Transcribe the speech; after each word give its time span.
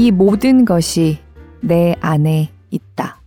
이 0.00 0.10
모든 0.10 0.64
것이 0.64 1.18
내 1.60 1.94
안에 2.00 2.50
있다. 2.70 3.20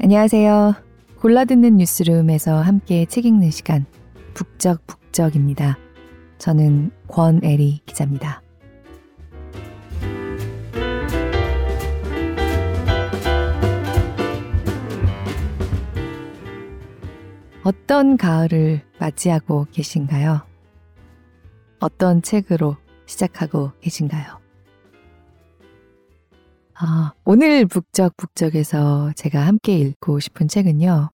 안녕하세요. 0.00 0.72
골라듣는 1.20 1.76
뉴스룸에서 1.76 2.62
함께 2.62 3.04
책 3.04 3.26
읽는 3.26 3.50
시간, 3.50 3.84
북적북적입니다. 4.32 5.76
저는 6.38 6.92
권애리 7.08 7.82
기자입니다. 7.84 8.40
어떤 17.64 18.16
가을을 18.16 18.80
맞이하고 18.98 19.66
계신가요? 19.72 20.40
어떤 21.80 22.22
책으로 22.22 22.78
시작하고 23.08 23.72
계신가요? 23.80 24.40
아, 26.74 27.12
오늘 27.24 27.66
북적북적에서 27.66 29.12
제가 29.16 29.44
함께 29.46 29.76
읽고 29.76 30.20
싶은 30.20 30.46
책은요. 30.46 31.10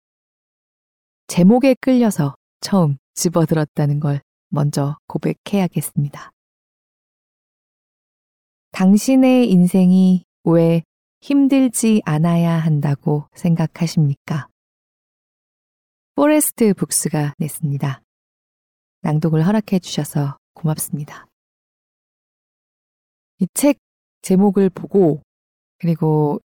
제목에 1.26 1.74
끌려서 1.80 2.36
처음 2.60 2.98
집어들었다는 3.14 4.00
걸 4.00 4.20
먼저 4.50 4.98
고백해야겠습니다. 5.06 6.30
당신의 8.72 9.50
인생이 9.50 10.24
왜 10.44 10.82
힘들지 11.22 12.02
않아야 12.04 12.52
한다고 12.58 13.26
생각하십니까? 13.34 14.48
포레스트 16.16 16.74
북스가 16.74 17.34
냈습니다. 17.38 18.02
낭독을 19.00 19.46
허락해 19.46 19.78
주셔서 19.78 20.36
고맙습니다. 20.54 21.26
이 23.44 23.46
책 23.52 23.78
제목을 24.22 24.70
보고 24.70 25.20
그리고 25.78 26.40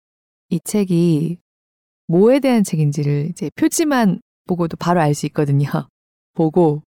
이 0.50 0.59
책이 0.59 1.38
뭐에 2.08 2.39
대한 2.39 2.64
책인지를 2.64 3.28
이제 3.30 3.52
표지만 3.56 4.20
보고도 4.48 4.78
바로 4.78 5.00
알 5.02 5.14
수 5.14 5.26
있거든요. 5.28 5.67
보고 6.34 6.81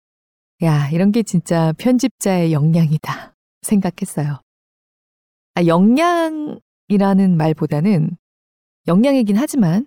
야, 0.62 0.88
이런 0.90 1.12
게 1.12 1.22
진짜 1.22 1.72
편집자의 1.78 2.52
역량이다 2.52 3.34
생각했어요. 3.62 4.40
아, 5.54 5.64
역량이라는 5.66 7.36
말보다는 7.36 8.16
역량이긴 8.88 9.36
하지만 9.36 9.86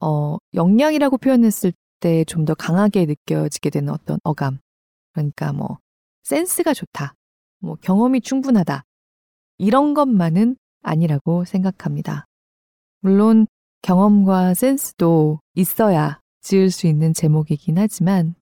어, 0.00 0.38
역량이라고 0.54 1.18
표현했을 1.18 1.72
때 2.00 2.24
좀 2.24 2.44
더 2.44 2.54
강하게 2.54 3.04
느껴지게 3.06 3.70
되는 3.70 3.92
어떤 3.92 4.18
어감. 4.22 4.58
그러니까 5.12 5.52
뭐 5.52 5.78
센스가 6.24 6.72
좋다. 6.72 7.14
뭐 7.60 7.76
경험이 7.82 8.20
충분하다. 8.20 8.84
이런 9.58 9.94
것만은 9.94 10.56
아니라고 10.82 11.44
생각합니다. 11.44 12.24
물론 13.00 13.46
경험과 13.82 14.54
센스도 14.54 15.40
있어야 15.54 16.20
지을 16.40 16.70
수 16.70 16.86
있는 16.86 17.12
제목이긴 17.12 17.78
하지만 17.78 18.34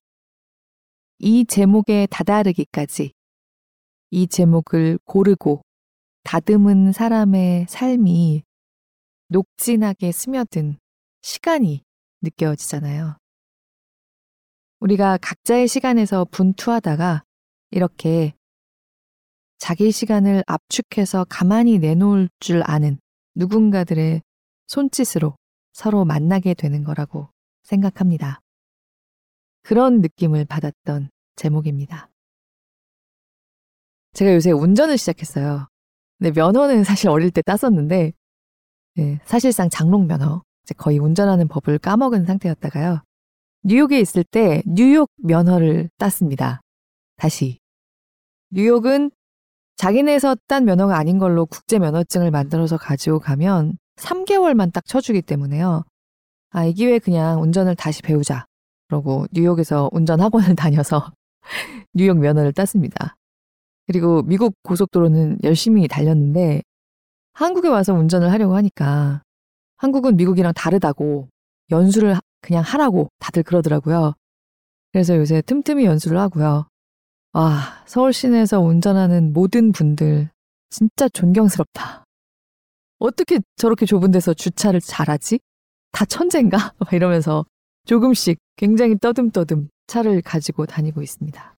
이 1.19 1.45
제목에 1.45 2.07
다다르기까지 2.09 3.11
이 4.11 4.27
제목을 4.27 4.99
고르고 5.05 5.61
다듬은 6.23 6.91
사람의 6.91 7.65
삶이 7.67 8.43
녹진하게 9.29 10.11
스며든 10.11 10.77
시간이 11.21 11.83
느껴지잖아요. 12.21 13.17
우리가 14.79 15.17
각자의 15.17 15.67
시간에서 15.67 16.25
분투하다가 16.25 17.23
이렇게 17.71 18.33
자기 19.57 19.91
시간을 19.91 20.43
압축해서 20.45 21.25
가만히 21.29 21.79
내놓을 21.79 22.29
줄 22.39 22.61
아는 22.65 22.99
누군가들의 23.35 24.21
손짓으로 24.67 25.35
서로 25.73 26.05
만나게 26.05 26.53
되는 26.53 26.83
거라고 26.83 27.29
생각합니다. 27.63 28.41
그런 29.63 30.01
느낌을 30.01 30.45
받았던 30.45 31.09
제목입니다. 31.35 32.09
제가 34.13 34.33
요새 34.33 34.51
운전을 34.51 34.97
시작했어요. 34.97 35.67
네, 36.19 36.31
면허는 36.31 36.83
사실 36.83 37.09
어릴 37.09 37.29
때 37.29 37.41
땄었는데, 37.41 38.13
네, 38.95 39.19
사실상 39.25 39.69
장롱 39.69 40.07
면허, 40.07 40.41
거의 40.77 40.97
운전하는 40.97 41.47
법을 41.47 41.77
까먹은 41.77 42.25
상태였다가요. 42.25 43.03
뉴욕에 43.63 43.99
있을 43.99 44.23
때 44.23 44.63
뉴욕 44.65 45.09
면허를 45.17 45.89
땄습니다. 45.97 46.61
다시. 47.17 47.59
뉴욕은 48.49 49.11
자기네에서 49.77 50.35
딴 50.47 50.65
면허가 50.65 50.97
아닌 50.97 51.19
걸로 51.19 51.45
국제 51.45 51.79
면허증을 51.79 52.31
만들어서 52.31 52.77
가지고 52.77 53.19
가면 53.19 53.77
3개월만 53.97 54.73
딱 54.73 54.85
쳐주기 54.85 55.21
때문에요. 55.21 55.83
아, 56.49 56.65
이 56.65 56.73
기회에 56.73 56.99
그냥 56.99 57.41
운전을 57.41 57.75
다시 57.75 58.01
배우자. 58.01 58.45
그러고 58.87 59.27
뉴욕에서 59.31 59.89
운전 59.91 60.19
학원을 60.19 60.55
다녀서 60.57 61.11
뉴욕 61.93 62.17
면허를 62.17 62.53
땄습니다. 62.53 63.15
그리고 63.85 64.23
미국 64.23 64.55
고속도로는 64.63 65.39
열심히 65.43 65.87
달렸는데 65.87 66.61
한국에 67.33 67.67
와서 67.67 67.93
운전을 67.93 68.31
하려고 68.31 68.55
하니까 68.55 69.21
한국은 69.77 70.17
미국이랑 70.17 70.53
다르다고 70.53 71.29
연수를 71.69 72.15
그냥 72.41 72.63
하라고 72.63 73.09
다들 73.19 73.43
그러더라고요. 73.43 74.13
그래서 74.91 75.15
요새 75.15 75.41
틈틈이 75.41 75.85
연수를 75.85 76.17
하고요. 76.17 76.67
와, 77.33 77.83
서울 77.85 78.13
시내에서 78.13 78.59
운전하는 78.59 79.33
모든 79.33 79.71
분들 79.71 80.29
진짜 80.69 81.07
존경스럽다. 81.09 82.05
어떻게 82.99 83.39
저렇게 83.55 83.85
좁은 83.85 84.11
데서 84.11 84.33
주차를 84.33 84.81
잘하지? 84.81 85.39
다 85.91 86.05
천재인가? 86.05 86.73
이러면서 86.91 87.45
조금씩 87.85 88.39
굉장히 88.55 88.97
떠듬떠듬 88.97 89.69
차를 89.87 90.21
가지고 90.21 90.65
다니고 90.65 91.01
있습니다. 91.01 91.55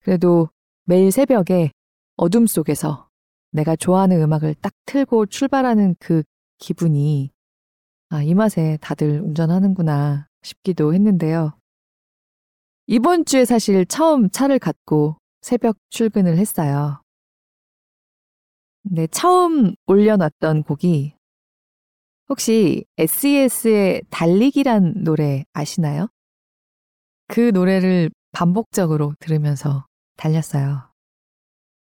그래도 0.00 0.48
매일 0.84 1.12
새벽에 1.12 1.70
어둠 2.16 2.46
속에서 2.46 3.08
내가 3.52 3.76
좋아하는 3.76 4.20
음악을 4.20 4.54
딱 4.60 4.72
틀고 4.86 5.26
출발하는 5.26 5.94
그 5.98 6.22
기분이 6.58 7.30
아, 8.08 8.22
이 8.22 8.34
맛에 8.34 8.78
다들 8.80 9.20
운전하는구나 9.22 10.26
싶기도 10.42 10.92
했는데요. 10.92 11.54
이번 12.92 13.24
주에 13.24 13.46
사실 13.46 13.86
처음 13.86 14.28
차를 14.28 14.58
갖고 14.58 15.16
새벽 15.40 15.78
출근을 15.88 16.36
했어요. 16.36 17.00
네, 18.82 19.06
처음 19.06 19.74
올려놨던 19.86 20.64
곡이 20.64 21.14
혹시 22.28 22.84
SES의 22.98 24.02
달리기란 24.10 25.04
노래 25.04 25.46
아시나요? 25.54 26.08
그 27.28 27.40
노래를 27.54 28.10
반복적으로 28.32 29.14
들으면서 29.20 29.86
달렸어요. 30.18 30.92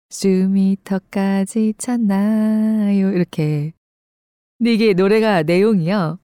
수미터까지 0.09 1.73
찼나요? 1.77 3.11
이렇게. 3.11 3.73
근데 4.57 4.73
이게 4.73 4.93
노래가 4.93 5.43
내용이요. 5.43 6.19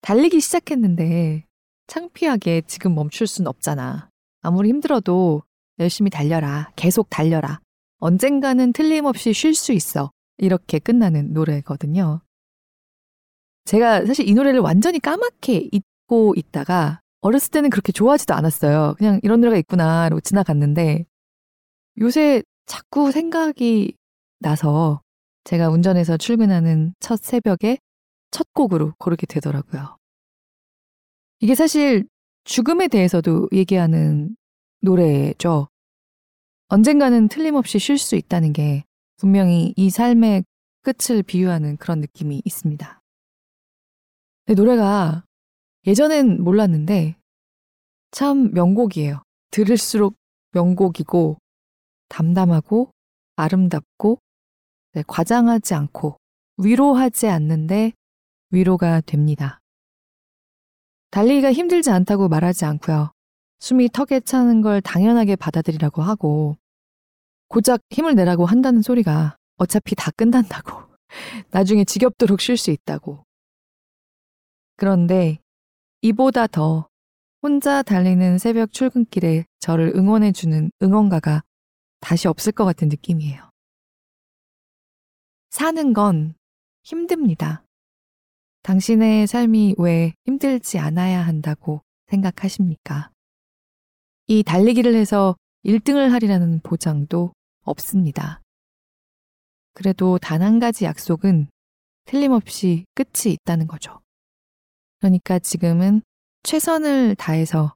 달리기 0.00 0.40
시작했는데 0.40 1.44
창피하게 1.92 2.62
지금 2.62 2.94
멈출 2.94 3.26
순 3.26 3.46
없잖아. 3.46 4.08
아무리 4.40 4.70
힘들어도 4.70 5.42
열심히 5.78 6.08
달려라. 6.08 6.72
계속 6.74 7.10
달려라. 7.10 7.60
언젠가는 7.98 8.72
틀림없이 8.72 9.34
쉴 9.34 9.54
수 9.54 9.72
있어. 9.72 10.10
이렇게 10.38 10.78
끝나는 10.78 11.34
노래거든요. 11.34 12.22
제가 13.66 14.06
사실 14.06 14.26
이 14.26 14.32
노래를 14.32 14.60
완전히 14.60 15.00
까맣게 15.00 15.68
잊고 15.70 16.32
있다가 16.34 17.02
어렸을 17.20 17.50
때는 17.50 17.68
그렇게 17.68 17.92
좋아하지도 17.92 18.32
않았어요. 18.32 18.94
그냥 18.96 19.20
이런 19.22 19.42
노래가 19.42 19.58
있구나. 19.58 20.08
라고 20.08 20.20
지나갔는데 20.22 21.04
요새 22.00 22.42
자꾸 22.64 23.12
생각이 23.12 23.94
나서 24.38 25.02
제가 25.44 25.68
운전해서 25.68 26.16
출근하는 26.16 26.94
첫 27.00 27.20
새벽에 27.20 27.76
첫 28.30 28.46
곡으로 28.54 28.94
고르게 28.96 29.26
되더라고요. 29.26 29.98
이게 31.42 31.56
사실 31.56 32.06
죽음에 32.44 32.86
대해서도 32.86 33.48
얘기하는 33.52 34.36
노래죠. 34.80 35.66
언젠가는 36.68 37.26
틀림없이 37.26 37.80
쉴 37.80 37.98
수 37.98 38.14
있다는 38.14 38.52
게 38.52 38.84
분명히 39.16 39.74
이 39.76 39.90
삶의 39.90 40.44
끝을 40.82 41.24
비유하는 41.24 41.78
그런 41.78 42.00
느낌이 42.00 42.42
있습니다. 42.44 43.00
노래가 44.56 45.24
예전엔 45.84 46.44
몰랐는데 46.44 47.16
참 48.12 48.52
명곡이에요. 48.52 49.24
들을수록 49.50 50.14
명곡이고 50.52 51.38
담담하고 52.08 52.92
아름답고 53.34 54.20
네, 54.92 55.02
과장하지 55.08 55.74
않고 55.74 56.18
위로하지 56.58 57.26
않는데 57.26 57.94
위로가 58.50 59.00
됩니다. 59.00 59.61
달리기가 61.12 61.52
힘들지 61.52 61.90
않다고 61.90 62.28
말하지 62.28 62.64
않고요. 62.64 63.12
숨이 63.60 63.90
턱에 63.90 64.20
차는 64.20 64.62
걸 64.62 64.80
당연하게 64.80 65.36
받아들이라고 65.36 66.02
하고 66.02 66.56
고작 67.48 67.82
힘을 67.90 68.14
내라고 68.14 68.46
한다는 68.46 68.80
소리가 68.80 69.36
어차피 69.58 69.94
다 69.94 70.10
끝난다고. 70.16 70.82
나중에 71.52 71.84
지겹도록 71.84 72.40
쉴 72.40 72.56
수 72.56 72.70
있다고. 72.70 73.24
그런데 74.76 75.38
이보다 76.00 76.46
더 76.46 76.88
혼자 77.42 77.82
달리는 77.82 78.38
새벽 78.38 78.72
출근길에 78.72 79.44
저를 79.60 79.92
응원해주는 79.94 80.72
응원가가 80.82 81.42
다시 82.00 82.26
없을 82.26 82.52
것 82.52 82.64
같은 82.64 82.88
느낌이에요. 82.88 83.50
사는 85.50 85.92
건 85.92 86.34
힘듭니다. 86.82 87.64
당신의 88.62 89.26
삶이 89.26 89.74
왜 89.78 90.14
힘들지 90.24 90.78
않아야 90.78 91.20
한다고 91.26 91.82
생각하십니까? 92.08 93.10
이 94.28 94.42
달리기를 94.42 94.94
해서 94.94 95.36
1등을 95.64 96.10
하리라는 96.10 96.60
보장도 96.60 97.32
없습니다. 97.62 98.40
그래도 99.74 100.18
단 100.18 100.42
한 100.42 100.58
가지 100.58 100.84
약속은 100.84 101.48
틀림없이 102.04 102.84
끝이 102.94 103.32
있다는 103.34 103.66
거죠. 103.66 104.00
그러니까 104.98 105.38
지금은 105.38 106.02
최선을 106.42 107.16
다해서 107.16 107.74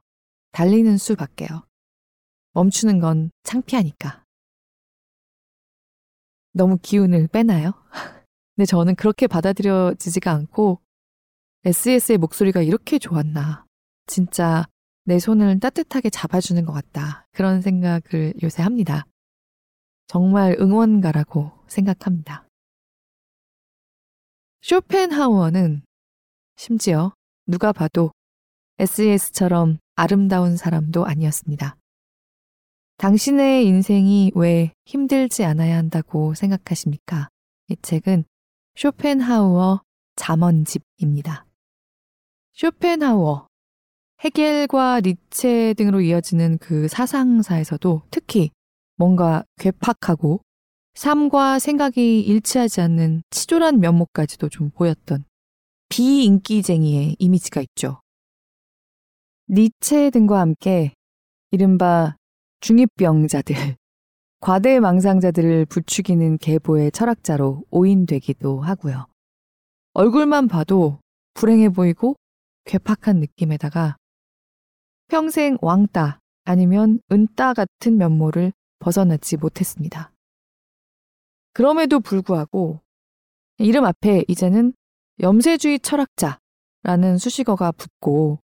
달리는 0.51 0.97
수밖에요. 0.97 1.65
멈추는 2.53 2.99
건 2.99 3.31
창피하니까. 3.43 4.23
너무 6.53 6.77
기운을 6.81 7.27
빼나요? 7.27 7.73
근데 8.57 8.65
저는 8.65 8.95
그렇게 8.95 9.27
받아들여지지가 9.27 10.31
않고 10.31 10.81
SES의 11.63 12.17
목소리가 12.17 12.63
이렇게 12.63 12.97
좋았나. 12.97 13.67
진짜 14.07 14.65
내 15.03 15.19
손을 15.19 15.59
따뜻하게 15.59 16.09
잡아주는 16.09 16.65
것 16.65 16.73
같다. 16.73 17.27
그런 17.33 17.61
생각을 17.61 18.33
요새 18.41 18.63
합니다. 18.63 19.05
정말 20.07 20.57
응원가라고 20.59 21.51
생각합니다. 21.67 22.47
쇼펜하우어는 24.63 25.83
심지어 26.55 27.13
누가 27.45 27.71
봐도 27.71 28.11
SES처럼 28.79 29.77
아름다운 29.95 30.57
사람도 30.57 31.05
아니었습니다. 31.05 31.77
당신의 32.97 33.67
인생이 33.67 34.31
왜 34.33 34.73
힘들지 34.85 35.45
않아야 35.45 35.77
한다고 35.77 36.33
생각하십니까? 36.33 37.29
이 37.69 37.75
책은 37.83 38.25
쇼펜하우어 38.77 39.81
잠언집입니다. 40.17 41.47
쇼펜하우어, 42.53 43.47
헤겔과 44.23 44.99
리체 44.99 45.73
등으로 45.73 46.01
이어지는 46.01 46.59
그 46.59 46.87
사상사에서도 46.87 48.03
특히 48.11 48.51
뭔가 48.95 49.43
괴팍하고 49.57 50.41
삶과 50.93 51.57
생각이 51.57 52.21
일치하지 52.21 52.81
않는 52.81 53.23
치졸한 53.31 53.79
면모까지도 53.79 54.49
좀 54.49 54.69
보였던 54.69 55.25
비인기쟁이의 55.89 57.15
이미지가 57.17 57.61
있죠. 57.61 58.01
니체 59.49 60.11
등과 60.11 60.39
함께 60.39 60.93
이른바 61.49 62.15
중이병자들, 62.59 63.55
과대 64.39 64.79
망상자들을 64.79 65.65
부추기는 65.65 66.37
계보의 66.37 66.91
철학자로 66.91 67.63
오인되기도 67.71 68.61
하고요. 68.61 69.07
얼굴만 69.93 70.47
봐도 70.47 70.99
불행해 71.33 71.69
보이고 71.69 72.15
괴팍한 72.65 73.19
느낌에다가 73.19 73.97
평생 75.07 75.57
왕따 75.61 76.19
아니면 76.43 76.99
은따 77.11 77.53
같은 77.53 77.97
면모를 77.97 78.53
벗어나지 78.79 79.37
못했습니다. 79.37 80.11
그럼에도 81.53 81.99
불구하고 81.99 82.81
이름 83.57 83.85
앞에 83.85 84.25
이제는 84.27 84.73
염세주의 85.19 85.79
철학자라는 85.79 87.17
수식어가 87.17 87.71
붙고 87.71 88.39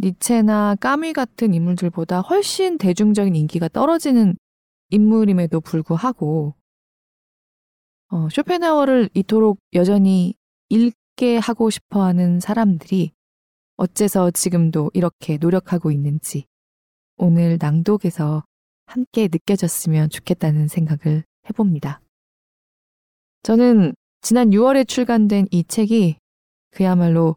니체나 0.00 0.74
까미 0.80 1.12
같은 1.12 1.54
인물들보다 1.54 2.22
훨씬 2.22 2.76
대중적인 2.76 3.36
인기가 3.36 3.68
떨어지는 3.68 4.36
인물임에도 4.92 5.60
불구하고 5.60 6.54
어, 8.08 8.28
쇼펜하워를 8.28 9.08
이토록 9.14 9.58
여전히 9.72 10.34
읽게 10.68 11.38
하고 11.38 11.70
싶어 11.70 12.02
하는 12.04 12.40
사람들이 12.40 13.12
어째서 13.76 14.30
지금도 14.30 14.90
이렇게 14.92 15.38
노력하고 15.38 15.90
있는지 15.90 16.44
오늘 17.16 17.56
낭독에서 17.58 18.44
함께 18.86 19.28
느껴졌으면 19.32 20.10
좋겠다는 20.10 20.68
생각을 20.68 21.24
해봅니다. 21.48 22.02
저는 23.42 23.94
지난 24.20 24.50
6월에 24.50 24.86
출간된 24.86 25.46
이 25.50 25.64
책이 25.64 26.16
그야말로 26.70 27.36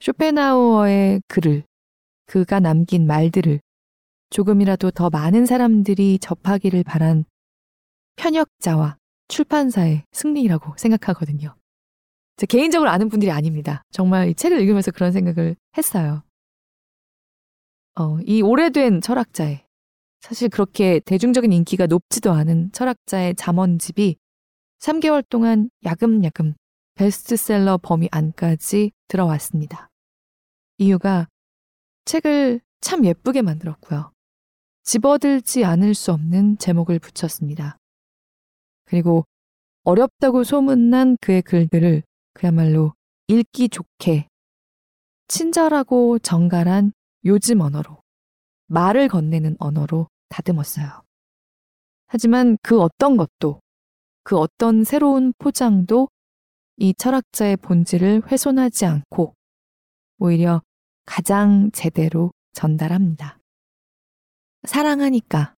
쇼펜하우어의 0.00 1.20
글을, 1.28 1.64
그가 2.26 2.60
남긴 2.60 3.06
말들을 3.06 3.60
조금이라도 4.34 4.90
더 4.90 5.10
많은 5.10 5.46
사람들이 5.46 6.18
접하기를 6.18 6.82
바란 6.82 7.24
편역자와 8.16 8.98
출판사의 9.28 10.02
승리라고 10.10 10.74
생각하거든요. 10.76 11.54
제 12.36 12.46
개인적으로 12.46 12.90
아는 12.90 13.08
분들이 13.08 13.30
아닙니다. 13.30 13.84
정말 13.92 14.28
이 14.28 14.34
책을 14.34 14.60
읽으면서 14.60 14.90
그런 14.90 15.12
생각을 15.12 15.54
했어요. 15.78 16.24
어, 17.94 18.18
이 18.26 18.42
오래된 18.42 19.02
철학자의 19.02 19.64
사실 20.20 20.48
그렇게 20.48 20.98
대중적인 20.98 21.52
인기가 21.52 21.86
높지도 21.86 22.32
않은 22.32 22.72
철학자의 22.72 23.36
잠언집이 23.36 24.16
3개월 24.80 25.24
동안 25.28 25.70
야금야금 25.84 26.54
베스트셀러 26.96 27.78
범위 27.84 28.08
안까지 28.10 28.90
들어왔습니다. 29.06 29.90
이유가 30.78 31.28
책을 32.04 32.60
참 32.80 33.04
예쁘게 33.04 33.42
만들었고요. 33.42 34.13
집어들지 34.84 35.64
않을 35.64 35.94
수 35.94 36.12
없는 36.12 36.58
제목을 36.58 36.98
붙였습니다. 36.98 37.78
그리고 38.84 39.24
어렵다고 39.82 40.44
소문난 40.44 41.16
그의 41.20 41.42
글들을 41.42 42.02
그야말로 42.34 42.94
읽기 43.28 43.70
좋게 43.70 44.28
친절하고 45.28 46.18
정갈한 46.18 46.92
요즘 47.24 47.60
언어로 47.60 48.02
말을 48.66 49.08
건네는 49.08 49.56
언어로 49.58 50.08
다듬었어요. 50.28 51.02
하지만 52.06 52.58
그 52.62 52.80
어떤 52.80 53.16
것도 53.16 53.60
그 54.22 54.36
어떤 54.36 54.84
새로운 54.84 55.32
포장도 55.38 56.08
이 56.76 56.92
철학자의 56.94 57.56
본질을 57.58 58.30
훼손하지 58.30 58.84
않고 58.86 59.34
오히려 60.18 60.62
가장 61.06 61.70
제대로 61.72 62.32
전달합니다. 62.52 63.38
사랑하니까, 64.66 65.54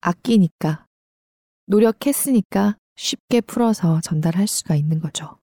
아끼니까, 0.00 0.86
노력했으니까 1.66 2.76
쉽게 2.96 3.40
풀어서 3.42 4.00
전달할 4.00 4.46
수가 4.46 4.74
있는 4.74 5.00
거죠. 5.00 5.38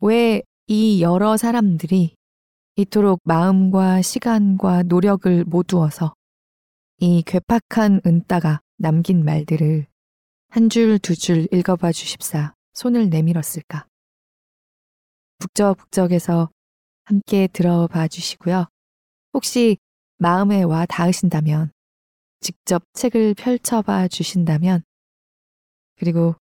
왜 0.00 0.42
이 0.68 1.02
여러 1.02 1.36
사람들이 1.36 2.14
이토록 2.76 3.20
마음과 3.24 4.00
시간과 4.00 4.84
노력을 4.84 5.44
모두어서 5.44 6.14
이 6.98 7.22
괴팍한 7.22 8.00
은따가 8.06 8.60
남긴 8.78 9.24
말들을 9.24 9.86
한 10.48 10.68
줄 10.70 10.98
두줄 11.00 11.48
읽어봐 11.52 11.92
주십사 11.92 12.54
손을 12.74 13.10
내밀었을까? 13.10 13.86
북적북적해서 15.40 16.50
함께 17.04 17.48
들어봐 17.52 18.08
주시고요. 18.08 18.66
혹시 19.34 19.76
마음에 20.22 20.62
와 20.62 20.86
닿으신다면, 20.86 21.72
직접 22.38 22.84
책을 22.92 23.34
펼쳐봐 23.34 24.06
주신다면, 24.06 24.84
그리고 25.96 26.36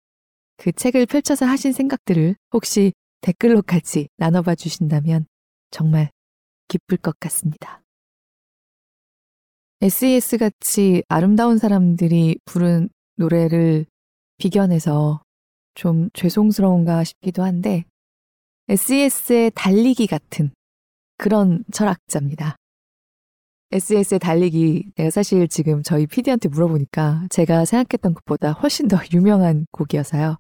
그 0.58 0.72
책을 0.72 1.08
펼쳐서 1.08 1.48
하신 1.48 1.72
생각들을 1.72 2.36
혹시 2.54 2.94
댓글로까지 3.22 4.10
나눠봐 4.18 4.54
주신다면 4.54 5.26
정말 5.72 6.12
기쁠 6.68 6.98
것 6.98 7.20
같습니다. 7.20 7.82
SES 9.82 10.38
같이 10.38 11.02
아름다운 11.08 11.58
사람들이 11.58 12.38
부른 12.46 12.88
노래를 13.16 13.88
비견해서 14.38 15.24
좀 15.74 16.12
죄송스러운가 16.14 17.04
싶기도 17.04 17.42
한데 17.42 17.86
SES의 18.70 19.54
달리기 19.56 20.06
같은 20.06 20.52
그런 21.18 21.64
철학자입니다. 21.72 22.58
SES의 23.74 24.20
달리기 24.20 24.92
내가 24.96 25.10
사실 25.10 25.48
지금 25.48 25.82
저희 25.82 26.06
PD한테 26.06 26.50
물어보니까 26.50 27.28
제가 27.30 27.64
생각했던 27.64 28.14
것보다 28.14 28.52
훨씬 28.52 28.88
더 28.88 28.98
유명한 29.14 29.66
곡이어서요. 29.72 30.38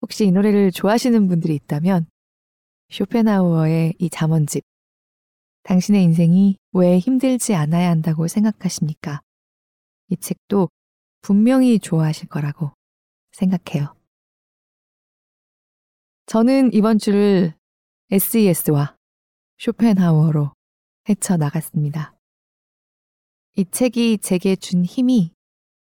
혹시 0.00 0.26
이 0.26 0.32
노래를 0.32 0.72
좋아하시는 0.72 1.28
분들이 1.28 1.54
있다면 1.54 2.06
쇼펜하우어의 2.90 3.94
이 3.98 4.10
잠언집 4.10 4.64
당신의 5.64 6.02
인생이 6.04 6.56
왜 6.72 6.98
힘들지 6.98 7.54
않아야 7.54 7.90
한다고 7.90 8.26
생각하십니까? 8.26 9.20
이 10.08 10.16
책도 10.16 10.68
분명히 11.20 11.78
좋아하실 11.78 12.28
거라고 12.28 12.72
생각해요. 13.32 13.94
저는 16.26 16.72
이번 16.72 16.98
주를 16.98 17.54
SES와 18.10 18.96
쇼펜하우어로 19.58 20.52
헤쳐나갔습니다. 21.08 22.11
이 23.54 23.66
책이 23.70 24.18
제게 24.18 24.56
준 24.56 24.82
힘이 24.82 25.34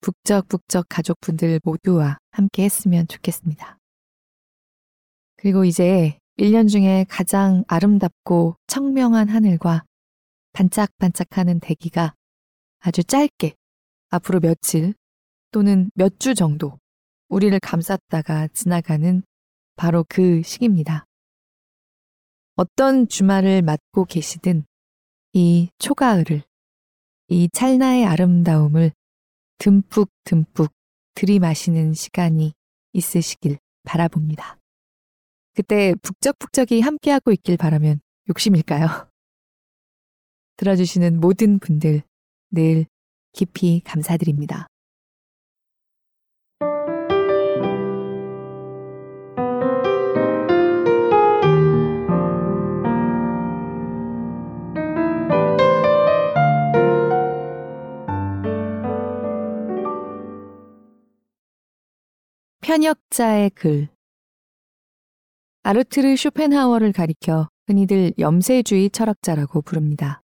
북적북적 0.01 0.87
가족분들 0.89 1.59
모두와 1.63 2.17
함께 2.31 2.63
했으면 2.63 3.07
좋겠습니다. 3.07 3.77
그리고 5.37 5.63
이제 5.63 6.17
1년 6.39 6.67
중에 6.67 7.05
가장 7.07 7.63
아름답고 7.67 8.55
청명한 8.65 9.29
하늘과 9.29 9.83
반짝반짝하는 10.53 11.59
대기가 11.59 12.15
아주 12.79 13.03
짧게 13.03 13.53
앞으로 14.09 14.39
며칠 14.39 14.95
또는 15.51 15.91
몇 15.93 16.17
주 16.17 16.33
정도 16.33 16.79
우리를 17.29 17.59
감쌌다가 17.59 18.47
지나가는 18.47 19.21
바로 19.75 20.03
그 20.09 20.41
시기입니다. 20.41 21.05
어떤 22.55 23.07
주말을 23.07 23.61
맞고 23.61 24.05
계시든 24.05 24.65
이 25.33 25.69
초가을을, 25.77 26.43
이 27.33 27.47
찰나의 27.47 28.03
아름다움을 28.03 28.91
듬뿍 29.57 30.09
듬뿍 30.25 30.67
들이마시는 31.15 31.93
시간이 31.93 32.51
있으시길 32.91 33.57
바라봅니다. 33.83 34.57
그때 35.53 35.95
북적북적이 36.01 36.81
함께하고 36.81 37.31
있길 37.31 37.55
바라면 37.55 38.01
욕심일까요? 38.27 39.09
들어주시는 40.57 41.21
모든 41.21 41.57
분들 41.59 42.01
늘 42.49 42.85
깊이 43.31 43.79
감사드립니다. 43.85 44.67
편역자의 62.61 63.49
글 63.51 63.89
아르트르 65.63 66.15
쇼펜하워를 66.15 66.91
가리켜 66.91 67.49
흔히들 67.65 68.13
염세주의 68.19 68.91
철학자라고 68.91 69.63
부릅니다. 69.63 70.21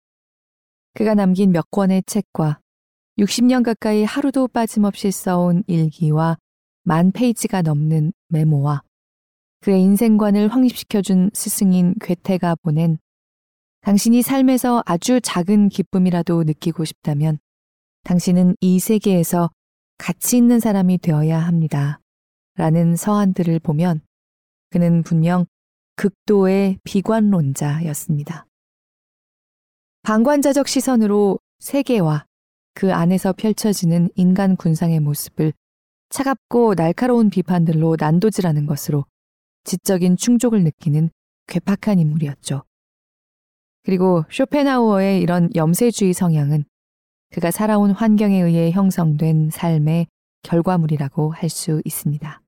그가 0.96 1.13
남긴 1.13 1.54
몇 1.54 1.72
권의 1.72 2.04
책과 2.06 2.60
60년 3.20 3.63
가까이 3.63 4.04
하루도 4.04 4.50
빠짐없이 4.50 5.12
써온 5.12 5.63
일기와 5.68 6.38
만 6.84 7.13
페이지가 7.13 7.62
넘는 7.62 8.12
메모와 8.27 8.82
그의 9.62 9.82
인생관을 9.82 10.50
확립시켜준 10.50 11.32
스승인 11.34 11.96
괴테가 12.01 12.56
보낸 12.62 12.98
당신이 13.80 14.22
삶에서 14.22 14.84
아주 14.86 15.22
작은 15.22 15.70
기쁨이라도 15.70 16.44
느끼고 16.44 16.84
싶다면 16.84 17.39
당신은 18.04 18.58
이 18.60 18.80
세계에서 18.80 19.51
가치 19.98 20.36
있는 20.36 20.60
사람이 20.60 20.98
되어야 20.98 21.39
합니다. 21.39 22.01
라는 22.55 22.95
서한들을 22.95 23.59
보면 23.59 24.01
그는 24.69 25.03
분명 25.03 25.45
극도의 25.95 26.79
비관론자였습니다. 26.83 28.45
방관자적 30.03 30.67
시선으로 30.67 31.39
세계와 31.59 32.25
그 32.74 32.93
안에서 32.93 33.33
펼쳐지는 33.33 34.09
인간 34.15 34.55
군상의 34.55 35.00
모습을 35.00 35.53
차갑고 36.09 36.75
날카로운 36.75 37.29
비판들로 37.29 37.95
난도질하는 38.00 38.65
것으로 38.65 39.05
지적인 39.63 40.17
충족을 40.17 40.63
느끼는 40.63 41.09
괴팍한 41.47 42.00
인물이었죠. 42.00 42.63
그리고 43.83 44.24
쇼펜하우어의 44.29 45.21
이런 45.21 45.50
염세주의 45.55 46.13
성향은 46.13 46.65
그가 47.31 47.51
살아온 47.51 47.91
환경에 47.91 48.41
의해 48.41 48.71
형성된 48.71 49.50
삶의 49.51 50.07
결과물이라고 50.43 51.31
할 51.33 51.50
수 51.50 51.81
있습니다. 51.83 52.44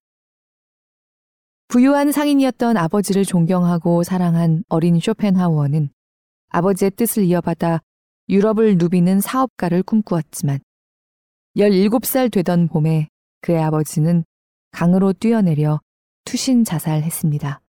부유한 1.69 2.13
상인이었던 2.13 2.77
아버지를 2.77 3.25
존경하고 3.25 4.03
사랑한 4.03 4.63
어린 4.69 5.01
쇼펜하우어는 5.01 5.89
아버지의 6.47 6.91
뜻을 6.91 7.23
이어받아 7.25 7.81
유럽을 8.29 8.77
누비는 8.77 9.19
사업가를 9.19 9.83
꿈꾸었지만 9.83 10.59
17살 11.57 12.31
되던 12.31 12.69
봄에 12.69 13.09
그의 13.41 13.61
아버지는 13.61 14.23
강으로 14.71 15.11
뛰어내려 15.11 15.81
투신 16.23 16.63
자살했습니다. 16.63 17.61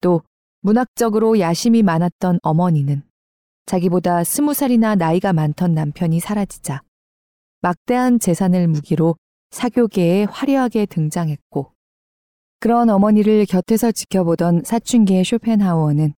또 0.00 0.22
문학적으로 0.60 1.38
야심이 1.38 1.84
많았던 1.84 2.40
어머니는 2.42 3.04
자기보다 3.66 4.24
스무 4.24 4.52
살이나 4.52 4.96
나이가 4.96 5.32
많던 5.32 5.74
남편이 5.74 6.18
사라지자 6.18 6.82
막대한 7.60 8.18
재산을 8.18 8.66
무기로 8.66 9.14
사교계에 9.50 10.24
화려하게 10.24 10.86
등장했고 10.86 11.73
그런 12.64 12.88
어머니를 12.88 13.44
곁에서 13.44 13.92
지켜보던 13.92 14.62
사춘기의 14.64 15.22
쇼펜하우어는 15.22 16.14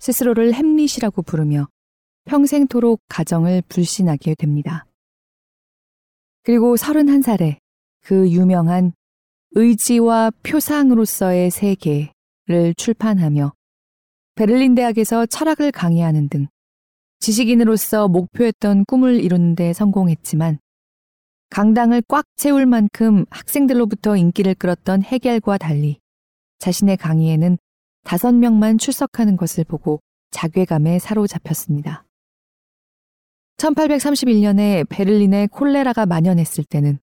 스스로를 0.00 0.52
햄릿이라고 0.52 1.22
부르며 1.22 1.66
평생토록 2.26 3.00
가정을 3.08 3.62
불신하게 3.70 4.34
됩니다. 4.34 4.84
그리고 6.42 6.76
31살에 6.76 7.56
그 8.02 8.30
유명한 8.30 8.92
의지와 9.52 10.30
표상으로서의 10.42 11.50
세계를 11.50 12.74
출판하며 12.76 13.54
베를린 14.34 14.74
대학에서 14.74 15.24
철학을 15.24 15.72
강의하는 15.72 16.28
등 16.28 16.48
지식인으로서 17.20 18.08
목표했던 18.08 18.84
꿈을 18.84 19.24
이루는데 19.24 19.72
성공했지만 19.72 20.58
강당을 21.50 22.02
꽉 22.08 22.26
채울 22.36 22.66
만큼 22.66 23.24
학생들로부터 23.30 24.16
인기를 24.16 24.54
끌었던 24.54 25.02
해겔과 25.02 25.58
달리 25.58 25.98
자신의 26.58 26.96
강의에는 26.98 27.58
다섯 28.04 28.32
명만 28.32 28.78
출석하는 28.78 29.36
것을 29.36 29.64
보고 29.64 30.00
자괴감에 30.30 30.98
사로잡혔습니다. 30.98 32.04
1831년에 33.56 34.88
베를린에 34.88 35.48
콜레라가 35.48 36.06
만연했을 36.06 36.64
때는 36.64 36.98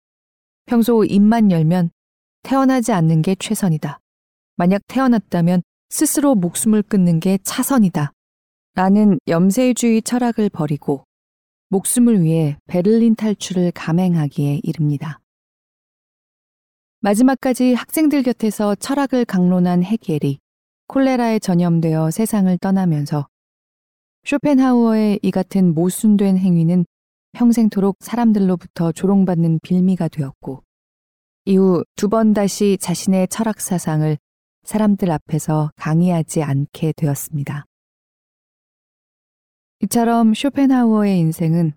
평소 0.65 1.03
입만 1.03 1.51
열면 1.51 1.89
태어나지 2.43 2.91
않는 2.91 3.21
게 3.21 3.35
최선이다. 3.35 3.99
만약 4.55 4.81
태어났다면 4.87 5.63
스스로 5.89 6.35
목숨을 6.35 6.83
끊는 6.83 7.19
게 7.19 7.39
차선이다. 7.43 8.11
라는 8.75 9.19
염세주의 9.27 10.01
철학을 10.01 10.49
버리고 10.49 11.05
목숨을 11.73 12.21
위해 12.21 12.55
베를린 12.67 13.15
탈출을 13.15 13.71
감행하기에 13.71 14.61
이릅니다. 14.61 15.19
마지막까지 16.99 17.73
학생들 17.73 18.21
곁에서 18.21 18.75
철학을 18.75 19.25
강론한 19.25 19.83
헤겔이 19.83 20.37
콜레라에 20.87 21.39
전염되어 21.39 22.11
세상을 22.11 22.55
떠나면서 22.59 23.27
쇼펜하우어의 24.23 25.19
이 25.23 25.31
같은 25.31 25.73
모순된 25.73 26.37
행위는 26.37 26.85
평생토록 27.31 27.97
사람들로부터 28.01 28.91
조롱받는 28.91 29.59
빌미가 29.63 30.09
되었고 30.09 30.63
이후 31.45 31.83
두 31.95 32.07
번 32.07 32.35
다시 32.35 32.77
자신의 32.79 33.29
철학 33.29 33.59
사상을 33.59 34.15
사람들 34.63 35.09
앞에서 35.09 35.71
강의하지 35.75 36.43
않게 36.43 36.93
되었습니다. 36.95 37.65
이처럼 39.83 40.33
쇼펜하우어의 40.33 41.19
인생은 41.19 41.73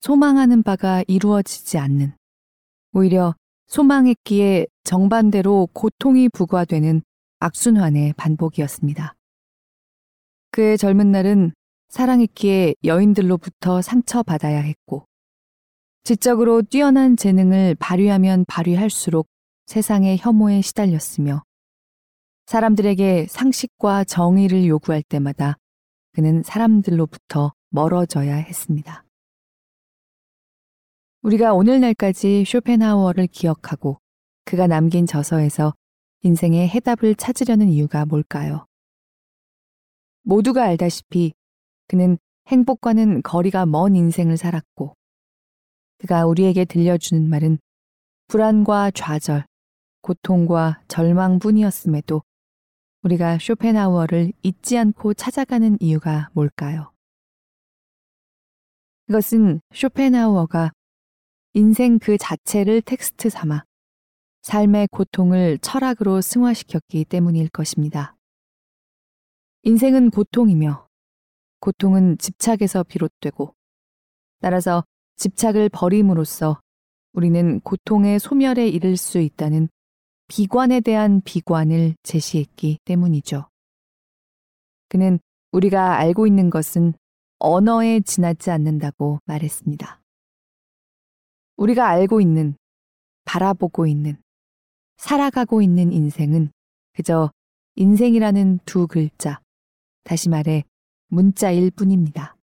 소망하는 0.00 0.62
바가 0.62 1.02
이루어지지 1.08 1.78
않는, 1.78 2.14
오히려 2.92 3.34
소망했기에 3.68 4.66
정반대로 4.84 5.70
고통이 5.72 6.28
부과되는 6.28 7.00
악순환의 7.38 8.12
반복이었습니다. 8.18 9.14
그의 10.50 10.76
젊은 10.76 11.10
날은 11.10 11.52
사랑했기에 11.88 12.74
여인들로부터 12.84 13.80
상처받아야 13.80 14.60
했고, 14.60 15.06
지적으로 16.04 16.60
뛰어난 16.60 17.16
재능을 17.16 17.76
발휘하면 17.76 18.44
발휘할수록 18.46 19.26
세상의 19.64 20.18
혐오에 20.18 20.60
시달렸으며, 20.60 21.42
사람들에게 22.44 23.26
상식과 23.30 24.04
정의를 24.04 24.66
요구할 24.66 25.02
때마다 25.02 25.56
그는 26.18 26.42
사람들로부터 26.42 27.52
멀어져야 27.68 28.34
했습니다. 28.34 29.04
우리가 31.22 31.54
오늘날까지 31.54 32.44
쇼펜하우어를 32.44 33.28
기억하고 33.28 34.00
그가 34.44 34.66
남긴 34.66 35.06
저서에서 35.06 35.74
인생의 36.22 36.70
해답을 36.70 37.14
찾으려는 37.14 37.68
이유가 37.68 38.04
뭘까요? 38.04 38.66
모두가 40.22 40.64
알다시피 40.64 41.34
그는 41.86 42.18
행복과는 42.48 43.22
거리가 43.22 43.66
먼 43.66 43.94
인생을 43.94 44.36
살았고 44.38 44.96
그가 45.98 46.26
우리에게 46.26 46.64
들려주는 46.64 47.30
말은 47.30 47.58
불안과 48.26 48.90
좌절, 48.90 49.46
고통과 50.00 50.82
절망뿐이었음에도 50.88 52.22
우리가 53.02 53.38
쇼펜하우어를 53.38 54.32
잊지 54.42 54.76
않고 54.76 55.14
찾아가는 55.14 55.76
이유가 55.80 56.30
뭘까요? 56.32 56.92
그것은 59.06 59.60
쇼펜하우어가 59.72 60.72
인생 61.54 61.98
그 61.98 62.18
자체를 62.18 62.82
텍스트 62.82 63.30
삼아 63.30 63.64
삶의 64.42 64.88
고통을 64.90 65.58
철학으로 65.58 66.20
승화시켰기 66.20 67.04
때문일 67.04 67.48
것입니다. 67.50 68.16
인생은 69.62 70.10
고통이며 70.10 70.86
고통은 71.60 72.18
집착에서 72.18 72.82
비롯되고 72.82 73.54
따라서 74.40 74.84
집착을 75.16 75.68
버림으로써 75.68 76.60
우리는 77.12 77.60
고통의 77.60 78.18
소멸에 78.18 78.68
이를 78.68 78.96
수 78.96 79.18
있다는 79.18 79.68
비관에 80.28 80.80
대한 80.80 81.22
비관을 81.22 81.94
제시했기 82.02 82.78
때문이죠. 82.84 83.48
그는 84.88 85.18
우리가 85.52 85.96
알고 85.96 86.26
있는 86.26 86.50
것은 86.50 86.92
언어에 87.38 88.00
지나지 88.00 88.50
않는다고 88.50 89.20
말했습니다. 89.24 90.02
우리가 91.56 91.88
알고 91.88 92.20
있는, 92.20 92.56
바라보고 93.24 93.86
있는, 93.86 94.20
살아가고 94.98 95.62
있는 95.62 95.92
인생은 95.92 96.50
그저 96.92 97.30
인생이라는 97.76 98.60
두 98.66 98.86
글자, 98.86 99.40
다시 100.04 100.28
말해 100.28 100.64
문자일 101.08 101.70
뿐입니다. 101.70 102.36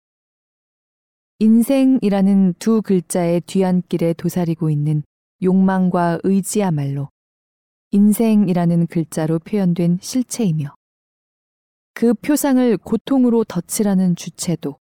인생이라는 1.39 2.53
두 2.59 2.81
글자의 2.81 3.41
뒤안길에 3.41 4.13
도사리고 4.13 4.69
있는 4.69 5.03
욕망과 5.41 6.19
의지야말로 6.23 7.09
인생이라는 7.93 8.87
글자로 8.87 9.37
표현된 9.37 9.99
실체이며 10.01 10.73
그 11.93 12.15
표상을 12.15 12.75
고통으로 12.77 13.43
덧칠하는 13.43 14.15
주체도 14.15 14.79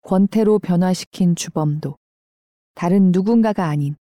권태로 0.00 0.60
변화시킨 0.60 1.36
주범도 1.36 1.98
다른 2.74 3.12
누군가가 3.12 3.66
아닌 3.66 3.96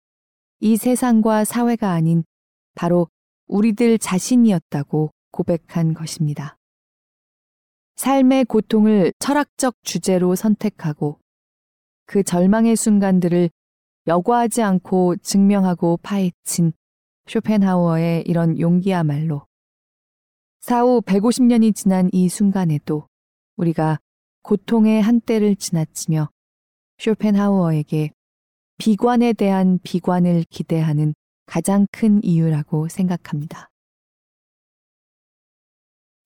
이 0.59 0.77
세상과 0.77 1.43
사회가 1.43 1.89
아닌 1.89 2.23
바로 2.75 3.07
우리들 3.47 3.97
자신이었다고 3.97 5.09
고백한 5.31 5.95
것입니다. 5.95 6.55
삶의 7.95 8.45
고통을 8.45 9.11
철학적 9.17 9.73
주제로 9.81 10.35
선택하고 10.35 11.19
그 12.05 12.21
절망의 12.21 12.75
순간들을 12.75 13.49
여과하지 14.05 14.61
않고 14.61 15.15
증명하고 15.17 15.97
파헤친 16.03 16.73
쇼펜하우어의 17.31 18.25
이런 18.27 18.59
용기야말로 18.59 19.47
사후 20.59 21.01
150년이 21.01 21.73
지난 21.73 22.09
이 22.11 22.27
순간에도 22.27 23.07
우리가 23.55 23.99
고통의 24.41 25.01
한때를 25.01 25.55
지나치며 25.55 26.29
쇼펜하우어에게 26.97 28.11
비관에 28.79 29.31
대한 29.31 29.79
비관을 29.81 30.43
기대하는 30.49 31.13
가장 31.45 31.87
큰 31.93 32.21
이유라고 32.21 32.89
생각합니다. 32.89 33.69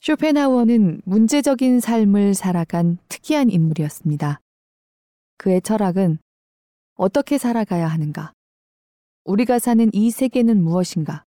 쇼펜하우어는 0.01 1.01
문제적인 1.05 1.81
삶을 1.81 2.33
살아간 2.33 2.97
특이한 3.09 3.51
인물이었습니다. 3.51 4.39
그의 5.37 5.61
철학은 5.61 6.17
어떻게 6.95 7.37
살아가야 7.37 7.85
하는가? 7.85 8.34
우리가 9.25 9.57
사는 9.57 9.89
이 9.91 10.11
세계는 10.11 10.63
무엇인가? 10.63 11.25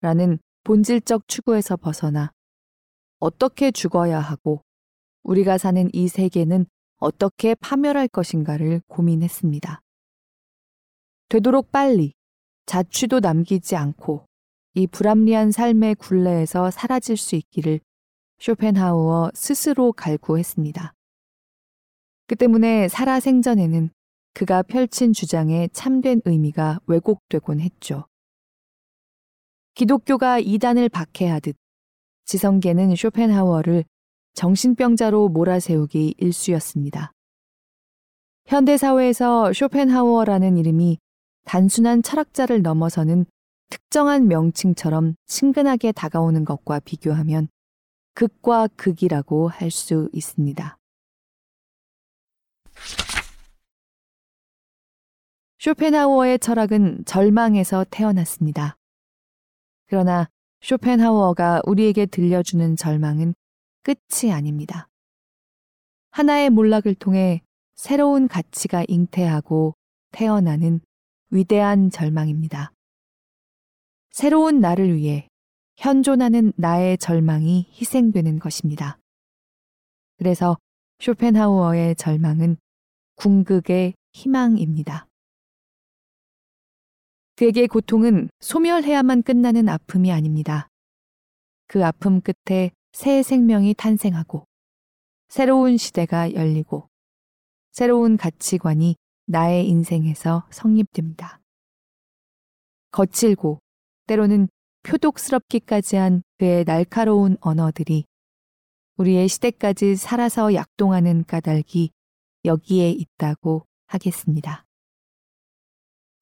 라는 0.00 0.38
본질적 0.62 1.26
추구에서 1.26 1.76
벗어나 1.76 2.30
어떻게 3.18 3.72
죽어야 3.72 4.20
하고 4.20 4.62
우리가 5.24 5.58
사는 5.58 5.90
이 5.92 6.06
세계는 6.06 6.66
어떻게 6.98 7.56
파멸할 7.56 8.06
것인가를 8.06 8.80
고민했습니다. 8.86 9.80
되도록 11.28 11.72
빨리 11.72 12.14
자취도 12.66 13.18
남기지 13.18 13.74
않고 13.74 14.26
이 14.74 14.86
불합리한 14.86 15.50
삶의 15.50 15.96
굴레에서 15.96 16.70
사라질 16.70 17.16
수 17.16 17.34
있기를 17.34 17.80
쇼펜하우어 18.38 19.32
스스로 19.34 19.92
갈구했습니다. 19.92 20.92
그 22.28 22.36
때문에 22.36 22.86
살아생전에는 22.86 23.90
그가 24.36 24.60
펼친 24.60 25.14
주장의 25.14 25.70
참된 25.72 26.20
의미가 26.26 26.80
왜곡되곤 26.86 27.58
했죠. 27.58 28.04
기독교가 29.72 30.40
이단을 30.40 30.90
박해하듯 30.90 31.56
지성계는 32.26 32.96
쇼펜하우어를 32.96 33.84
정신병자로 34.34 35.30
몰아세우기 35.30 36.16
일쑤였습니다. 36.18 37.12
현대사회에서 38.44 39.54
쇼펜하우어라는 39.54 40.58
이름이 40.58 40.98
단순한 41.46 42.02
철학자를 42.02 42.60
넘어서는 42.60 43.24
특정한 43.70 44.28
명칭처럼 44.28 45.14
친근하게 45.24 45.92
다가오는 45.92 46.44
것과 46.44 46.80
비교하면 46.80 47.48
극과 48.12 48.68
극이라고 48.76 49.48
할 49.48 49.70
수 49.70 50.10
있습니다. 50.12 50.75
쇼펜하우어의 55.58 56.38
철학은 56.38 57.04
절망에서 57.06 57.84
태어났습니다. 57.90 58.76
그러나 59.86 60.28
쇼펜하우어가 60.60 61.62
우리에게 61.64 62.06
들려주는 62.06 62.76
절망은 62.76 63.34
끝이 63.82 64.32
아닙니다. 64.32 64.88
하나의 66.10 66.50
몰락을 66.50 66.94
통해 66.94 67.42
새로운 67.74 68.28
가치가 68.28 68.84
잉태하고 68.86 69.74
태어나는 70.12 70.80
위대한 71.30 71.90
절망입니다. 71.90 72.72
새로운 74.10 74.60
나를 74.60 74.94
위해 74.94 75.28
현존하는 75.76 76.52
나의 76.56 76.96
절망이 76.98 77.68
희생되는 77.72 78.38
것입니다. 78.38 78.98
그래서 80.18 80.56
쇼펜하우어의 81.00 81.96
절망은 81.96 82.56
궁극의 83.16 83.94
희망입니다. 84.12 85.05
그에게 87.36 87.66
고통은 87.66 88.30
소멸해야만 88.40 89.22
끝나는 89.22 89.68
아픔이 89.68 90.10
아닙니다. 90.10 90.68
그 91.68 91.84
아픔 91.84 92.20
끝에 92.20 92.70
새 92.92 93.22
생명이 93.22 93.74
탄생하고 93.74 94.46
새로운 95.28 95.76
시대가 95.76 96.32
열리고 96.32 96.88
새로운 97.72 98.16
가치관이 98.16 98.96
나의 99.26 99.68
인생에서 99.68 100.46
성립됩니다. 100.50 101.40
거칠고 102.92 103.58
때로는 104.06 104.48
표독스럽기까지 104.84 105.96
한 105.96 106.22
그의 106.38 106.64
날카로운 106.64 107.36
언어들이 107.40 108.06
우리의 108.96 109.28
시대까지 109.28 109.96
살아서 109.96 110.54
약동하는 110.54 111.24
까닭이 111.24 111.90
여기에 112.44 112.90
있다고 112.90 113.66
하겠습니다. 113.88 114.65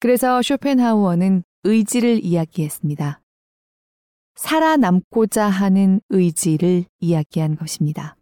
그래서 0.05 0.39
쇼펜하우어는 0.43 1.43
의지를 1.63 2.23
이야기했습니다. 2.23 3.23
살아남고자 4.35 5.47
하는 5.47 5.99
의지를 6.09 6.85
이야기한 6.99 7.55
것입니다. 7.55 8.15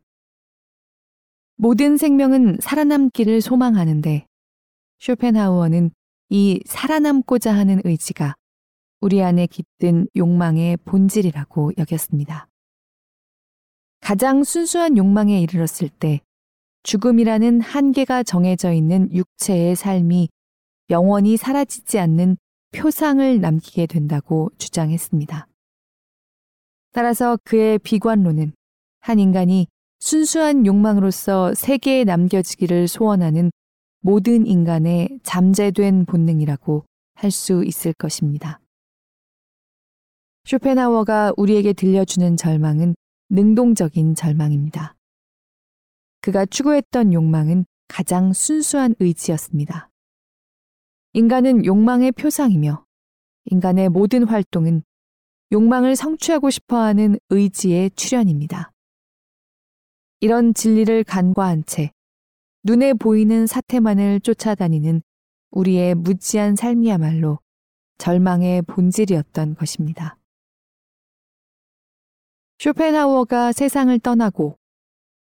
모든 1.58 1.98
생명은 1.98 2.60
살아남기를 2.62 3.42
소망하는데 3.42 4.26
쇼펜하우어는 5.00 5.92
이 6.30 6.62
살아남고자 6.66 7.54
하는 7.54 7.82
의지가 7.84 8.36
우리 9.02 9.22
안에 9.22 9.48
깃든 9.48 10.08
욕망의 10.16 10.78
본질이라고 10.86 11.74
여겼습니다. 11.78 12.48
가장 14.00 14.46
순수한 14.46 14.96
욕망에 14.96 15.42
이르렀을 15.42 15.90
때 15.90 16.22
죽음이라는 16.84 17.60
한계가 17.60 18.24
정해져 18.24 18.72
있는 18.72 19.12
육체의 19.12 19.76
삶이 19.76 20.30
영원히 20.90 21.38
사라지지 21.38 22.00
않는 22.00 22.38
표상을 22.72 23.40
남기게 23.40 23.86
된다고 23.88 24.50
주장했습니다. 24.58 25.48
따라서 26.92 27.38
그의 27.44 27.80
비관론은 27.80 28.54
한 29.00 29.20
인간이 29.20 29.68
순수한 30.00 30.66
욕망으로서 30.66 31.54
세계에 31.54 32.04
남겨지기를 32.04 32.88
소원하는 32.88 33.52
모든 34.02 34.46
인간의 34.46 35.20
잠재된 35.24 36.06
본능이라고 36.06 36.86
할 37.16 37.32
수 37.32 37.64
있을 37.64 37.94
것입니다. 37.94 38.60
쇼펜하워가 40.46 41.32
우리에게 41.38 41.72
들려주는 41.72 42.36
절망은 42.36 42.96
능동적인 43.30 44.16
절망입니다. 44.16 44.96
그가 46.22 46.46
추구했던 46.46 47.14
욕망은 47.14 47.66
가장 47.88 48.34
순수한 48.34 48.94
의지였습니다. 49.00 49.90
인간은 51.16 51.64
욕망의 51.66 52.12
표상이며 52.14 52.84
인간의 53.46 53.90
모든 53.90 54.24
활동은 54.24 54.82
욕망을 55.52 55.96
성취하고 55.96 56.50
싶어 56.50 56.78
하는 56.78 57.20
의지의 57.30 57.92
출현입니다. 57.92 58.72
이런 60.22 60.56
진리를 60.56 61.04
간과한 61.04 61.66
채 61.66 61.92
눈에 62.64 62.94
보이는 62.94 63.46
사태만을 63.46 64.22
쫓아다니는 64.22 65.04
우리의 65.52 65.94
무지한 65.94 66.56
삶이야말로 66.56 67.38
절망의 68.00 68.64
본질이었던 68.64 69.54
것입니다. 69.54 70.18
쇼펜하우어가 72.58 73.52
세상을 73.52 74.00
떠나고 74.00 74.58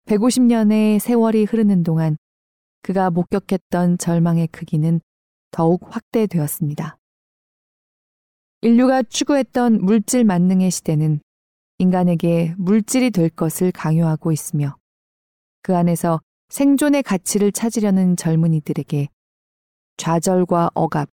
150년의 0.06 1.00
세월이 1.00 1.46
흐르는 1.46 1.82
동안 1.82 2.16
그가 2.84 3.10
목격했던 3.10 3.98
절망의 3.98 4.50
크기는 4.50 5.02
더욱 5.52 5.82
확대되었습니다. 5.94 6.98
인류가 8.62 9.04
추구했던 9.04 9.86
물질 9.86 10.24
만능의 10.24 10.70
시대는 10.72 11.22
인간에게 11.78 12.56
물질이 12.58 13.12
될 13.12 13.30
것을 13.30 13.72
강요하고 13.72 14.32
있으며 14.32 14.76
그 15.62 15.76
안에서 15.76 16.20
생존의 16.50 17.04
가치를 17.04 17.52
찾으려는 17.52 18.18
젊은이들에게 18.18 19.08
좌절과 19.98 20.72
억압, 20.74 21.10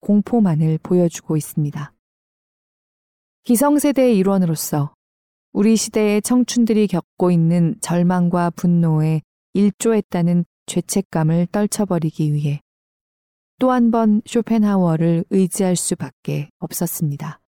공포만을 0.00 0.78
보여주고 0.82 1.36
있습니다. 1.36 1.92
기성세대의 3.44 4.16
일원으로서 4.18 4.92
우리 5.52 5.76
시대의 5.76 6.20
청춘들이 6.20 6.88
겪고 6.88 7.30
있는 7.30 7.76
절망과 7.80 8.50
분노에 8.50 9.22
일조했다는 9.54 10.44
죄책감을 10.66 11.46
떨쳐버리기 11.52 12.34
위해 12.34 12.60
또 13.58 13.70
한 13.70 13.90
번 13.90 14.20
쇼펜하우어를 14.26 15.24
의지할 15.30 15.76
수밖에 15.76 16.50
없었습니다. 16.58 17.40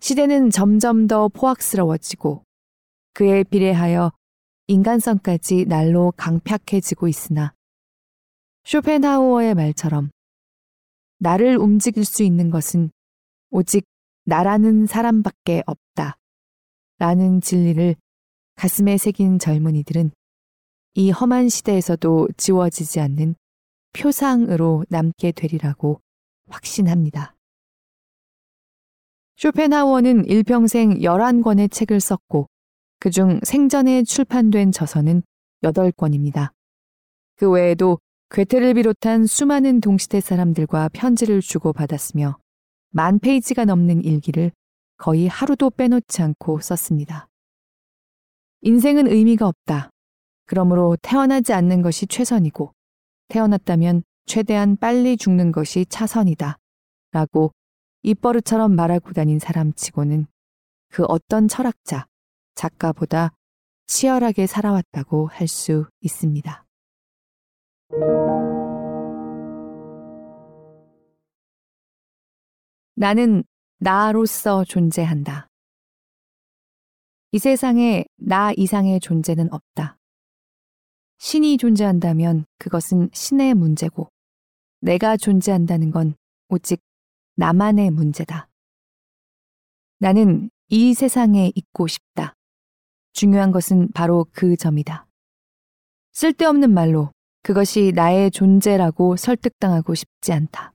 시대는 0.00 0.50
점점 0.50 1.06
더 1.06 1.28
포악스러워지고 1.28 2.44
그에 3.12 3.44
비례하여 3.44 4.10
인간성까지 4.68 5.66
날로 5.66 6.12
강팍해지고 6.16 7.08
있으나 7.08 7.52
쇼펜하우어의 8.64 9.54
말처럼 9.54 10.10
나를 11.18 11.58
움직일 11.58 12.06
수 12.06 12.22
있는 12.22 12.50
것은 12.50 12.90
오직 13.50 13.84
나라는 14.24 14.86
사람밖에 14.86 15.62
없다. 15.66 16.16
라는 16.98 17.42
진리를 17.42 17.96
가슴에 18.54 18.96
새긴 18.96 19.38
젊은이들은 19.38 20.10
이 20.94 21.10
험한 21.10 21.50
시대에서도 21.50 22.28
지워지지 22.38 23.00
않는 23.00 23.34
표상으로 23.94 24.84
남게 24.90 25.32
되리라고 25.32 26.00
확신합니다. 26.48 27.34
쇼펜하우어는 29.36 30.26
일평생 30.26 30.98
11권의 30.98 31.70
책을 31.70 32.00
썼고 32.00 32.48
그중 33.00 33.40
생전에 33.42 34.02
출판된 34.02 34.72
저서는 34.72 35.22
8권입니다. 35.62 36.50
그 37.36 37.50
외에도 37.50 37.98
괴테를 38.30 38.74
비롯한 38.74 39.26
수많은 39.26 39.80
동시대 39.80 40.20
사람들과 40.20 40.90
편지를 40.92 41.40
주고받았으며 41.40 42.38
만 42.90 43.18
페이지가 43.18 43.64
넘는 43.64 44.04
일기를 44.04 44.52
거의 44.96 45.26
하루도 45.28 45.70
빼놓지 45.70 46.22
않고 46.22 46.60
썼습니다. 46.60 47.28
인생은 48.62 49.08
의미가 49.08 49.46
없다. 49.46 49.90
그러므로 50.46 50.96
태어나지 51.02 51.52
않는 51.52 51.82
것이 51.82 52.06
최선이고 52.06 52.73
태어났다면 53.28 54.02
최대한 54.26 54.76
빨리 54.76 55.16
죽는 55.16 55.52
것이 55.52 55.86
차선이다. 55.86 56.58
라고 57.12 57.52
입버릇처럼 58.02 58.74
말하고 58.74 59.12
다닌 59.12 59.38
사람 59.38 59.72
치고는 59.72 60.26
그 60.88 61.04
어떤 61.04 61.48
철학자, 61.48 62.06
작가보다 62.54 63.32
치열하게 63.86 64.46
살아왔다고 64.46 65.28
할 65.28 65.48
수 65.48 65.86
있습니다. 66.00 66.64
나는 72.96 73.44
나로서 73.78 74.64
존재한다. 74.64 75.48
이 77.32 77.38
세상에 77.38 78.04
나 78.16 78.52
이상의 78.56 79.00
존재는 79.00 79.52
없다. 79.52 79.98
신이 81.24 81.56
존재한다면 81.56 82.44
그것은 82.58 83.08
신의 83.14 83.54
문제고, 83.54 84.10
내가 84.82 85.16
존재한다는 85.16 85.90
건 85.90 86.16
오직 86.50 86.82
나만의 87.36 87.92
문제다. 87.92 88.50
나는 90.00 90.50
이 90.68 90.92
세상에 90.92 91.50
있고 91.54 91.86
싶다. 91.86 92.34
중요한 93.14 93.52
것은 93.52 93.88
바로 93.94 94.26
그 94.32 94.54
점이다. 94.54 95.06
쓸데없는 96.12 96.70
말로 96.70 97.10
그것이 97.42 97.92
나의 97.94 98.30
존재라고 98.30 99.16
설득당하고 99.16 99.94
싶지 99.94 100.30
않다. 100.30 100.74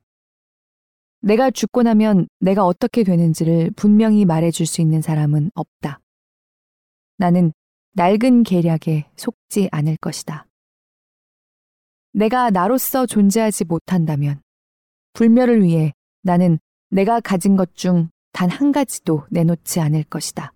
내가 1.21 1.51
죽고 1.51 1.83
나면 1.83 2.27
내가 2.39 2.65
어떻게 2.65 3.03
되는지를 3.03 3.69
분명히 3.75 4.25
말해줄 4.25 4.65
수 4.65 4.81
있는 4.81 5.03
사람은 5.03 5.51
없다. 5.53 5.99
나는 7.17 7.53
낡은 7.99 8.43
계략에 8.43 9.09
속지 9.17 9.67
않을 9.73 9.97
것이다. 9.97 10.45
내가 12.13 12.49
나로서 12.49 13.05
존재하지 13.05 13.65
못한다면 13.65 14.41
불멸을 15.11 15.63
위해 15.63 15.91
나는 16.21 16.59
내가 16.89 17.19
가진 17.19 17.57
것 17.57 17.75
중 17.75 18.09
단 18.31 18.49
한 18.49 18.71
가지도 18.71 19.25
내놓지 19.31 19.81
않을 19.81 20.05
것이다. 20.05 20.53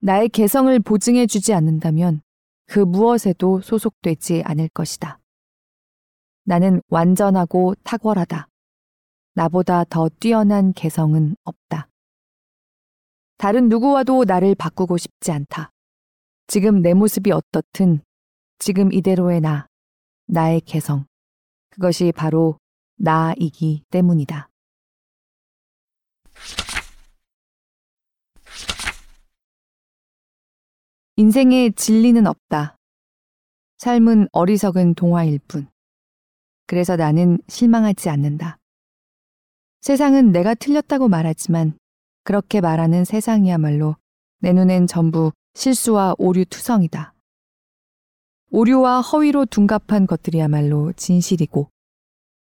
나의 0.00 0.28
개성을 0.30 0.76
보증해 0.80 1.28
주지 1.28 1.54
않는다면 1.54 2.22
그 2.66 2.80
무엇에도 2.80 3.60
소속되지 3.60 4.42
않을 4.44 4.70
것이다. 4.70 5.20
나는 6.42 6.82
완전하고 6.88 7.76
탁월하다. 7.84 8.48
나보다 9.34 9.84
더 9.84 10.08
뛰어난 10.18 10.72
개성은 10.72 11.36
없다. 11.44 11.88
다른 13.36 13.68
누구와도 13.68 14.24
나를 14.24 14.56
바꾸고 14.56 14.96
싶지 14.96 15.30
않다. 15.30 15.70
지금 16.50 16.80
내 16.80 16.94
모습이 16.94 17.30
어떻든 17.30 18.00
지금 18.58 18.90
이대로의 18.90 19.42
나, 19.42 19.68
나의 20.26 20.62
개성. 20.62 21.04
그것이 21.68 22.10
바로 22.10 22.58
나이기 22.96 23.84
때문이다. 23.90 24.48
인생에 31.16 31.70
진리는 31.76 32.26
없다. 32.26 32.78
삶은 33.76 34.28
어리석은 34.32 34.94
동화일 34.94 35.40
뿐. 35.48 35.68
그래서 36.66 36.96
나는 36.96 37.38
실망하지 37.48 38.08
않는다. 38.08 38.56
세상은 39.82 40.32
내가 40.32 40.54
틀렸다고 40.54 41.08
말하지만 41.08 41.78
그렇게 42.24 42.62
말하는 42.62 43.04
세상이야말로 43.04 43.96
내 44.38 44.54
눈엔 44.54 44.86
전부 44.86 45.32
실수와 45.54 46.14
오류 46.18 46.44
투성이다. 46.44 47.14
오류와 48.50 49.00
허위로 49.00 49.46
둔갑한 49.46 50.06
것들이야말로 50.06 50.92
진실이고 50.94 51.70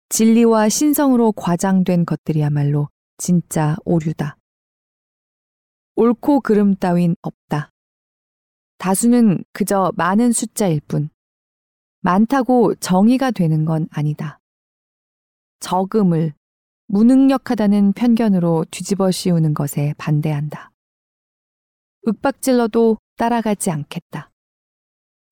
진리와 0.08 0.68
신성으로 0.68 1.32
과장된 1.32 2.06
것들이야말로 2.06 2.88
진짜 3.18 3.76
오류다. 3.84 4.36
옳고 5.96 6.40
그름 6.40 6.76
따윈 6.76 7.16
없다. 7.22 7.72
다수는 8.78 9.42
그저 9.52 9.92
많은 9.96 10.32
숫자일 10.32 10.80
뿐. 10.86 11.08
많다고 12.00 12.74
정의가 12.76 13.30
되는 13.32 13.64
건 13.64 13.88
아니다. 13.90 14.38
적음을 15.60 16.34
무능력하다는 16.88 17.94
편견으로 17.94 18.66
뒤집어 18.70 19.10
씌우는 19.10 19.54
것에 19.54 19.94
반대한다. 19.98 20.70
윽박질러도 22.06 22.98
따라가지 23.16 23.70
않겠다. 23.70 24.30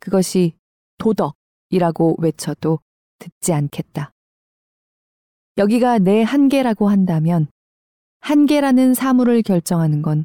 그것이 0.00 0.56
도덕이라고 0.98 2.16
외쳐도 2.18 2.80
듣지 3.18 3.52
않겠다. 3.52 4.10
여기가 5.56 5.98
내 5.98 6.22
한계라고 6.22 6.88
한다면 6.88 7.46
한계라는 8.20 8.94
사물을 8.94 9.42
결정하는 9.42 10.02
건 10.02 10.24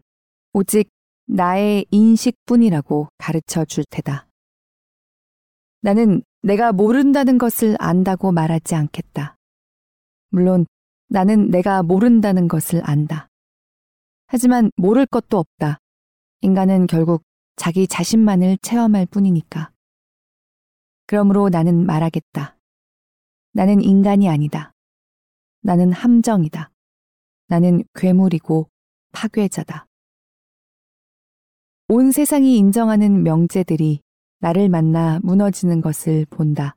오직 0.54 0.90
나의 1.28 1.86
인식뿐이라고 1.92 3.10
가르쳐 3.18 3.64
줄 3.66 3.84
테다. 3.90 4.28
나는 5.82 6.24
내가 6.42 6.72
모른다는 6.72 7.38
것을 7.38 7.76
안다고 7.80 8.32
말하지 8.32 8.74
않겠다. 8.74 9.36
물론 10.30 10.66
나는 11.08 11.52
내가 11.52 11.84
모른다는 11.84 12.48
것을 12.48 12.82
안다. 12.84 13.28
하지만 14.28 14.72
모를 14.76 15.06
것도 15.06 15.38
없다. 15.38 15.80
인간은 16.42 16.88
결국 16.88 17.24
자기 17.56 17.88
자신만을 17.88 18.58
체험할 18.62 19.06
뿐이니까. 19.08 19.72
그러므로 21.06 21.50
나는 21.50 21.86
말하겠다. 21.86 22.58
나는 23.52 23.82
인간이 23.82 24.30
아니다. 24.30 24.74
나는 25.62 25.92
함정이다. 25.92 26.72
나는 27.48 27.84
괴물이고 27.96 28.70
파괴자다. 29.12 29.88
온 31.90 32.12
세상이 32.12 32.58
인정하는 32.58 33.24
명제들이 33.24 34.02
나를 34.40 34.70
만나 34.70 35.20
무너지는 35.24 35.82
것을 35.82 36.26
본다. 36.30 36.76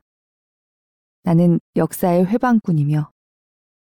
나는 1.22 1.60
역사의 1.76 2.26
회방꾼이며 2.26 3.10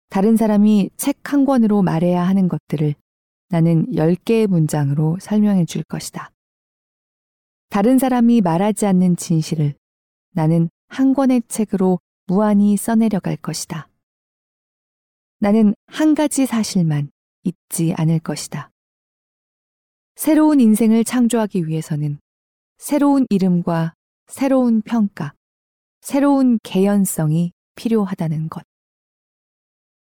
다른 0.08 0.36
사람이 0.36 0.90
책 0.96 1.18
한 1.32 1.44
권으로 1.44 1.82
말해야 1.82 2.26
하는 2.26 2.48
것들을 2.48 2.94
나는 3.48 3.86
10개의 3.92 4.46
문장으로 4.46 5.18
설명해 5.20 5.64
줄 5.64 5.82
것이다. 5.84 6.30
다른 7.70 7.98
사람이 7.98 8.40
말하지 8.40 8.86
않는 8.86 9.16
진실을 9.16 9.74
나는 10.30 10.68
한 10.88 11.14
권의 11.14 11.42
책으로 11.48 11.98
무한히 12.26 12.76
써내려갈 12.76 13.36
것이다. 13.36 13.88
나는 15.38 15.74
한 15.86 16.14
가지 16.14 16.46
사실만 16.46 17.10
잊지 17.44 17.94
않을 17.96 18.18
것이다. 18.20 18.70
새로운 20.16 20.60
인생을 20.60 21.04
창조하기 21.04 21.68
위해서는 21.68 22.18
새로운 22.76 23.26
이름과 23.30 23.94
새로운 24.26 24.82
평가, 24.82 25.32
새로운 26.00 26.58
개연성이 26.62 27.52
필요하다는 27.76 28.48
것. 28.48 28.64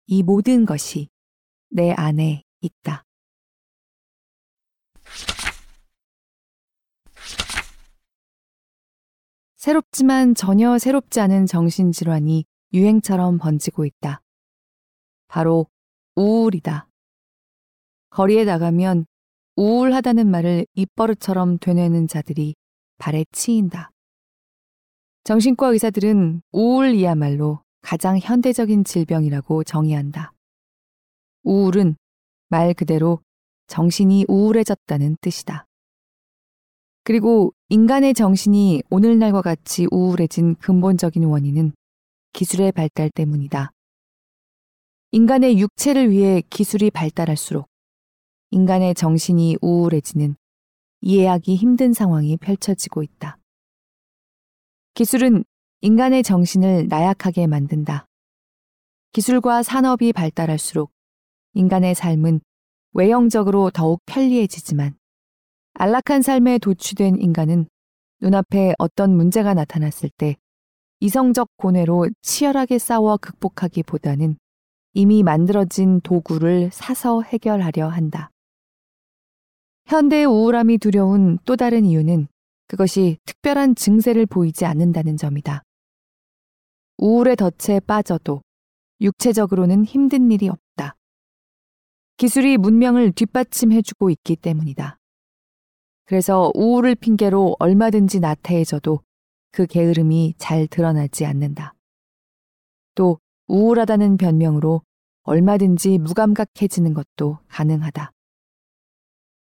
이 0.06 0.22
모든 0.22 0.66
것이 0.66 1.08
내 1.68 1.92
안에 1.92 2.42
있다. 2.60 3.04
새롭지만 9.64 10.34
전혀 10.34 10.78
새롭지 10.78 11.20
않은 11.20 11.46
정신질환이 11.46 12.44
유행처럼 12.74 13.38
번지고 13.38 13.86
있다. 13.86 14.20
바로 15.26 15.68
우울이다. 16.16 16.86
거리에 18.10 18.44
나가면 18.44 19.06
우울하다는 19.56 20.30
말을 20.30 20.66
입버릇처럼 20.74 21.56
되뇌는 21.60 22.08
자들이 22.08 22.56
발에 22.98 23.24
치인다. 23.32 23.90
정신과 25.24 25.68
의사들은 25.68 26.42
우울이야말로 26.52 27.62
가장 27.80 28.18
현대적인 28.18 28.84
질병이라고 28.84 29.64
정의한다. 29.64 30.34
우울은 31.42 31.96
말 32.50 32.74
그대로 32.74 33.22
정신이 33.68 34.26
우울해졌다는 34.28 35.16
뜻이다. 35.22 35.66
그리고 37.04 37.52
인간의 37.68 38.14
정신이 38.14 38.82
오늘날과 38.88 39.42
같이 39.42 39.86
우울해진 39.90 40.54
근본적인 40.54 41.22
원인은 41.24 41.72
기술의 42.32 42.72
발달 42.72 43.10
때문이다. 43.10 43.70
인간의 45.12 45.58
육체를 45.60 46.10
위해 46.10 46.42
기술이 46.48 46.90
발달할수록 46.90 47.68
인간의 48.52 48.94
정신이 48.94 49.58
우울해지는 49.60 50.34
이해하기 51.02 51.54
힘든 51.56 51.92
상황이 51.92 52.38
펼쳐지고 52.38 53.02
있다. 53.02 53.36
기술은 54.94 55.44
인간의 55.82 56.22
정신을 56.22 56.88
나약하게 56.88 57.46
만든다. 57.46 58.06
기술과 59.12 59.62
산업이 59.62 60.14
발달할수록 60.14 60.90
인간의 61.52 61.94
삶은 61.94 62.40
외형적으로 62.94 63.70
더욱 63.70 64.00
편리해지지만 64.06 64.96
안락한 65.76 66.22
삶에 66.22 66.58
도취된 66.58 67.20
인간은 67.20 67.66
눈앞에 68.20 68.74
어떤 68.78 69.16
문제가 69.16 69.54
나타났을 69.54 70.08
때 70.16 70.36
이성적 71.00 71.48
고뇌로 71.56 72.10
치열하게 72.22 72.78
싸워 72.78 73.16
극복하기보다는 73.16 74.36
이미 74.92 75.24
만들어진 75.24 76.00
도구를 76.00 76.70
사서 76.72 77.22
해결하려 77.22 77.88
한다. 77.88 78.30
현대의 79.86 80.26
우울함이 80.26 80.78
두려운 80.78 81.38
또 81.44 81.56
다른 81.56 81.84
이유는 81.84 82.28
그것이 82.68 83.18
특별한 83.26 83.74
증세를 83.74 84.26
보이지 84.26 84.64
않는다는 84.64 85.16
점이다. 85.16 85.62
우울의 86.98 87.36
덫에 87.36 87.80
빠져도 87.80 88.42
육체적으로는 89.00 89.84
힘든 89.84 90.30
일이 90.30 90.48
없다. 90.48 90.94
기술이 92.16 92.58
문명을 92.58 93.10
뒷받침해주고 93.10 94.10
있기 94.10 94.36
때문이다. 94.36 94.98
그래서 96.06 96.50
우울을 96.54 96.94
핑계로 96.96 97.56
얼마든지 97.58 98.20
나태해져도 98.20 99.00
그 99.52 99.66
게으름이 99.66 100.34
잘 100.38 100.66
드러나지 100.66 101.24
않는다. 101.24 101.74
또 102.94 103.18
우울하다는 103.48 104.16
변명으로 104.16 104.82
얼마든지 105.22 105.98
무감각해지는 105.98 106.94
것도 106.94 107.38
가능하다. 107.48 108.12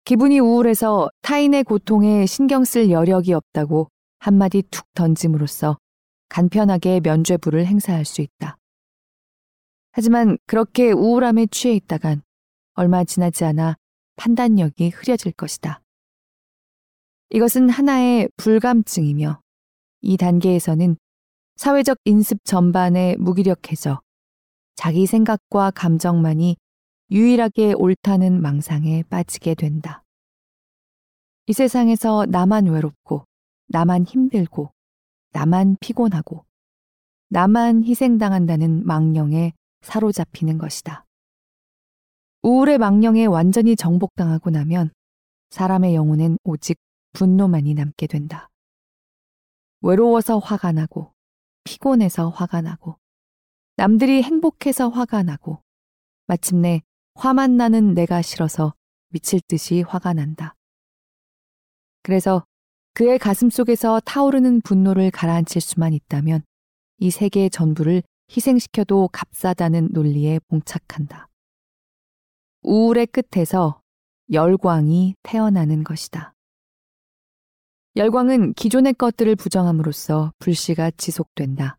기분이 0.04 0.39
우울해서 0.39 1.10
타인의 1.21 1.63
고통에 1.63 2.26
신경 2.26 2.63
쓸 2.63 2.89
여력이 2.91 3.34
없다고 3.34 3.89
한마디 4.19 4.63
툭 4.69 4.86
던짐으로써 4.93 5.78
간편하게 6.30 7.02
면죄부를 7.02 7.65
행사할 7.65 8.06
수 8.06 8.21
있다. 8.21 8.58
하지만 9.91 10.38
그렇게 10.45 10.91
우울함에 10.91 11.47
취해 11.47 11.76
있다간 11.76 12.21
얼마 12.74 13.04
지나지 13.04 13.43
않아 13.45 13.76
판단력이 14.15 14.89
흐려질 14.89 15.34
것이다. 15.34 15.80
이것은 17.33 17.69
하나의 17.69 18.29
불감증이며 18.35 19.39
이 20.01 20.17
단계에서는 20.17 20.97
사회적 21.55 21.97
인습 22.03 22.43
전반에 22.43 23.15
무기력해져 23.19 24.01
자기 24.75 25.05
생각과 25.05 25.71
감정만이 25.71 26.57
유일하게 27.09 27.73
옳다는 27.73 28.41
망상에 28.41 29.03
빠지게 29.03 29.55
된다. 29.55 30.03
이 31.47 31.53
세상에서 31.53 32.25
나만 32.25 32.65
외롭고, 32.65 33.25
나만 33.67 34.03
힘들고, 34.05 34.73
나만 35.31 35.77
피곤하고, 35.79 36.43
나만 37.29 37.85
희생당한다는 37.85 38.85
망령에 38.85 39.53
사로잡히는 39.81 40.57
것이다. 40.57 41.05
우울의 42.43 42.77
망령에 42.77 43.25
완전히 43.25 43.77
정복당하고 43.77 44.49
나면 44.49 44.91
사람의 45.51 45.95
영혼엔 45.95 46.37
오직 46.43 46.77
분노만이 47.13 47.74
남게 47.74 48.08
된다. 48.08 48.50
외로워서 49.82 50.39
화가 50.39 50.71
나고, 50.71 51.13
피곤해서 51.63 52.30
화가 52.30 52.62
나고, 52.62 52.97
남들이 53.78 54.21
행복해서 54.21 54.89
화가 54.89 55.24
나고, 55.24 55.62
마침내 56.28 56.82
화만 57.15 57.58
나는 57.58 57.93
내가 57.93 58.21
싫어서 58.21 58.74
미칠 59.10 59.41
듯이 59.47 59.82
화가 59.82 60.13
난다. 60.13 60.56
그래서 62.04 62.45
그의 62.93 63.19
가슴 63.19 63.50
속에서 63.50 64.00
타오르는 64.02 64.62
분노를 64.62 65.12
가라앉힐 65.12 65.62
수만 65.62 65.93
있다면 65.93 66.43
이 66.97 67.12
세계 67.12 67.50
전부를 67.50 68.04
희생시켜도 68.36 69.10
값싸다는 69.12 69.89
논리에 69.91 70.39
봉착한다. 70.47 71.28
우울의 72.63 73.08
끝에서 73.08 73.82
열광이 74.32 75.15
태어나는 75.24 75.84
것이다. 75.84 76.34
열광은 77.97 78.54
기존의 78.54 78.93
것들을 78.93 79.36
부정함으로써 79.36 80.32
불씨가 80.39 80.91
지속된다. 80.91 81.77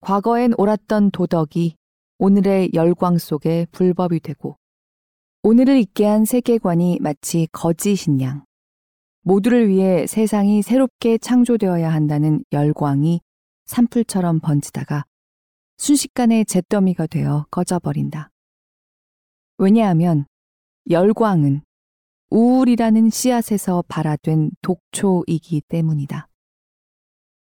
과거엔 0.00 0.54
옳았던 0.58 1.12
도덕이 1.12 1.76
오늘의 2.18 2.70
열광 2.74 3.18
속에 3.18 3.66
불법이 3.70 4.18
되고 4.18 4.58
오늘을 5.44 5.76
있게 5.78 6.04
한 6.04 6.24
세계관이 6.24 6.98
마치 7.00 7.46
거짓인 7.52 8.20
양 8.22 8.44
모두를 9.22 9.68
위해 9.68 10.04
세상이 10.08 10.62
새롭게 10.62 11.18
창조되어야 11.18 11.92
한다는 11.92 12.44
열광이 12.50 13.20
산불처럼 13.66 14.40
번지다가 14.40 15.04
순식간에 15.76 16.42
잿더미가 16.42 17.06
되어 17.06 17.46
꺼져버린다. 17.52 18.30
왜냐하면 19.58 20.26
열광은 20.90 21.62
우울이라는 22.34 23.10
씨앗에서 23.10 23.84
발화된 23.86 24.50
독초이기 24.60 25.60
때문이다. 25.68 26.26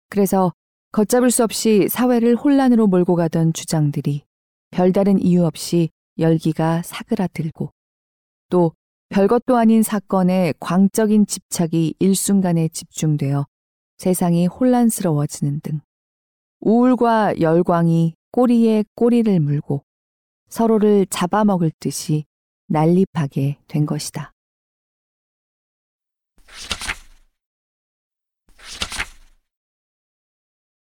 그래서 0.08 0.52
걷잡을 0.92 1.32
수 1.32 1.42
없이 1.42 1.88
사회를 1.88 2.36
혼란으로 2.36 2.86
몰고 2.86 3.16
가던 3.16 3.54
주장들이 3.54 4.22
별다른 4.70 5.20
이유 5.20 5.44
없이 5.44 5.90
열기가 6.20 6.82
사그라들고 6.82 7.72
또 8.50 8.72
별것도 9.08 9.56
아닌 9.56 9.82
사건에 9.82 10.54
광적인 10.60 11.26
집착이 11.26 11.94
일순간에 11.98 12.68
집중되어 12.68 13.46
세상이 13.96 14.46
혼란스러워지는 14.46 15.58
등 15.60 15.80
우울과 16.60 17.40
열광이 17.40 18.14
꼬리에 18.30 18.84
꼬리를 18.94 19.40
물고 19.40 19.82
서로를 20.48 21.04
잡아먹을 21.10 21.72
듯이 21.80 22.26
난립하게 22.68 23.58
된 23.66 23.84
것이다. 23.84 24.32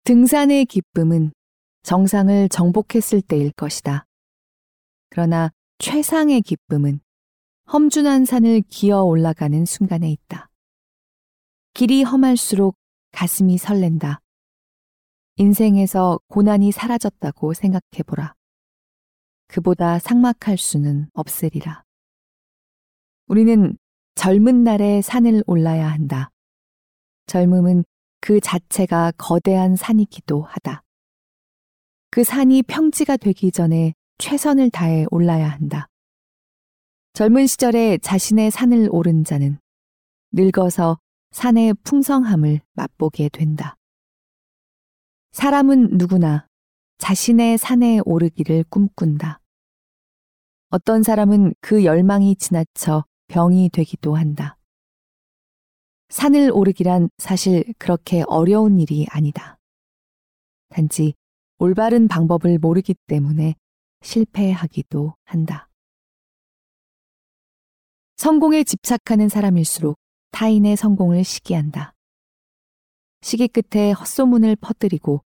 등산의 0.09 0.65
기쁨은 0.65 1.33
정상을 1.83 2.49
정복했을 2.49 3.21
때일 3.21 3.53
것이다. 3.53 4.07
그러나 5.11 5.53
최상의 5.77 6.41
기쁨은 6.41 7.01
험준한 7.71 8.25
산을 8.25 8.63
기어 8.71 9.03
올라가는 9.03 9.67
순간에 9.67 10.11
있다. 10.11 10.49
길이 11.75 12.05
험할수록 12.05 12.75
가슴이 13.13 13.59
설렌다. 13.59 14.23
인생에서 15.37 16.21
고난이 16.29 16.73
사라졌다고 16.73 17.53
생각해보라. 17.53 18.33
그보다 19.47 19.99
상막할 19.99 20.57
수는 20.57 21.11
없으리라. 21.13 21.85
우리는 23.27 23.77
젊은 24.15 24.65
날에 24.65 25.03
산을 25.03 25.45
올라야 25.47 25.87
한다. 25.87 26.31
젊음은 27.27 27.85
그 28.21 28.41
자체가 28.41 29.13
거대한 29.17 29.77
산이기도 29.77 30.43
하다. 30.43 30.83
그 32.11 32.25
산이 32.25 32.63
평지가 32.65 33.17
되기 33.17 33.51
전에 33.51 33.95
최선을 34.19 34.71
다해 34.71 35.07
올라야 35.11 35.49
한다. 35.49 35.89
젊은 37.15 37.47
시절에 37.47 37.99
자신의 37.99 38.51
산을 38.51 38.89
오른 38.91 39.25
자는 39.25 39.59
늙어서 40.33 40.99
산의 41.31 41.75
풍성함을 41.85 42.61
맛보게 42.75 43.29
된다. 43.29 43.77
사람은 45.33 45.99
누구나 45.99 46.47
자신의 46.99 47.59
산에 47.59 48.01
오르기를 48.05 48.65
꿈꾼다. 48.71 49.41
어떤 50.71 51.03
사람은 51.03 51.55
그 51.61 51.85
열망이 51.85 52.37
지나쳐 52.37 53.05
병이 53.29 53.71
되기도 53.71 54.17
한다. 54.17 54.58
산을 56.09 56.51
오르기란 56.53 57.11
사실 57.19 57.65
그렇게 57.79 58.25
어려운 58.27 58.81
일이 58.81 59.07
아니다. 59.11 59.59
단지 60.71 61.15
올바른 61.59 62.09
방법을 62.09 62.59
모르기 62.59 62.95
때문에 63.07 63.55
실패하기도 64.03 65.15
한다. 65.25 65.69
성공에 68.17 68.65
집착하는 68.65 69.29
사람일수록 69.29 69.99
타인의 70.33 70.77
성공을 70.77 71.25
시기한다. 71.25 71.95
시기 73.21 73.49
끝에 73.49 73.93
헛소문을 73.93 74.57
퍼뜨리고 74.57 75.23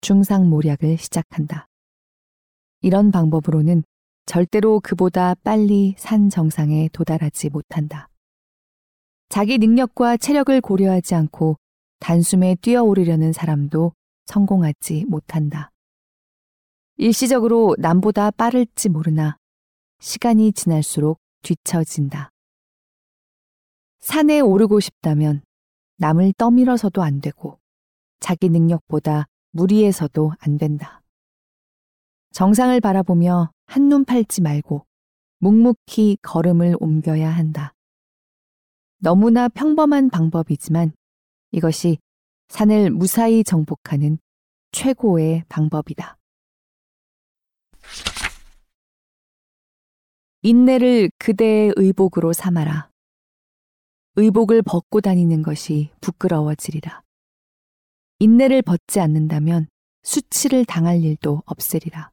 중상모략을 0.00 0.98
시작한다. 0.98 1.68
이런 2.82 3.10
방법으로는 3.10 3.84
절대로 4.26 4.80
그보다 4.80 5.34
빨리 5.42 5.94
산 5.98 6.28
정상에 6.28 6.88
도달하지 6.92 7.50
못한다. 7.50 8.08
자기 9.28 9.58
능력과 9.58 10.16
체력을 10.16 10.60
고려하지 10.60 11.14
않고 11.14 11.56
단숨에 12.00 12.56
뛰어오르려는 12.60 13.32
사람도 13.32 13.92
성공하지 14.26 15.04
못한다. 15.06 15.70
일시적으로 16.96 17.74
남보다 17.78 18.30
빠를지 18.30 18.88
모르나 18.88 19.36
시간이 20.00 20.52
지날수록 20.52 21.18
뒤처진다. 21.42 22.30
산에 24.00 24.40
오르고 24.40 24.80
싶다면 24.80 25.42
남을 25.98 26.34
떠밀어서도 26.38 27.02
안 27.02 27.20
되고 27.20 27.58
자기 28.20 28.48
능력보다 28.48 29.26
무리해서도 29.50 30.32
안 30.38 30.58
된다. 30.58 31.02
정상을 32.32 32.78
바라보며 32.80 33.50
한눈 33.66 34.04
팔지 34.04 34.42
말고 34.42 34.86
묵묵히 35.38 36.18
걸음을 36.22 36.76
옮겨야 36.80 37.30
한다. 37.30 37.75
너무나 38.98 39.48
평범한 39.48 40.10
방법이지만 40.10 40.92
이것이 41.52 41.98
산을 42.48 42.90
무사히 42.90 43.44
정복하는 43.44 44.18
최고의 44.72 45.44
방법이다. 45.48 46.16
인내를 50.42 51.10
그대의 51.18 51.72
의복으로 51.76 52.32
삼아라. 52.32 52.90
의복을 54.16 54.62
벗고 54.62 55.00
다니는 55.00 55.42
것이 55.42 55.90
부끄러워지리라. 56.00 57.02
인내를 58.18 58.62
벗지 58.62 59.00
않는다면 59.00 59.66
수치를 60.02 60.64
당할 60.64 61.02
일도 61.02 61.42
없으리라. 61.44 62.10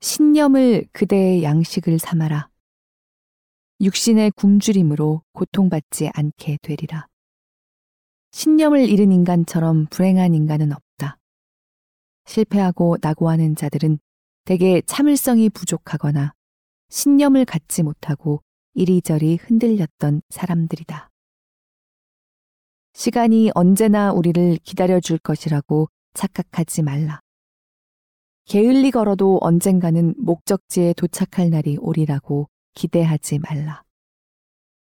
신념을 0.00 0.86
그대의 0.92 1.42
양식을 1.42 1.98
삼아라. 1.98 2.50
육신의 3.80 4.32
굶주림으로 4.32 5.22
고통받지 5.32 6.10
않게 6.12 6.58
되리라. 6.62 7.06
신념을 8.32 8.88
잃은 8.88 9.12
인간처럼 9.12 9.86
불행한 9.86 10.34
인간은 10.34 10.72
없다. 10.72 11.18
실패하고 12.26 12.96
낙오하는 13.00 13.54
자들은 13.54 14.00
대개 14.44 14.82
참을성이 14.84 15.48
부족하거나 15.48 16.34
신념을 16.88 17.44
갖지 17.44 17.84
못하고 17.84 18.42
이리저리 18.74 19.36
흔들렸던 19.36 20.22
사람들이다. 20.28 21.10
시간이 22.94 23.52
언제나 23.54 24.10
우리를 24.10 24.58
기다려줄 24.64 25.18
것이라고 25.18 25.88
착각하지 26.14 26.82
말라. 26.82 27.20
게을리 28.46 28.90
걸어도 28.90 29.38
언젠가는 29.40 30.16
목적지에 30.18 30.94
도착할 30.94 31.50
날이 31.50 31.76
오리라고 31.78 32.48
기대하지 32.74 33.38
말라. 33.40 33.82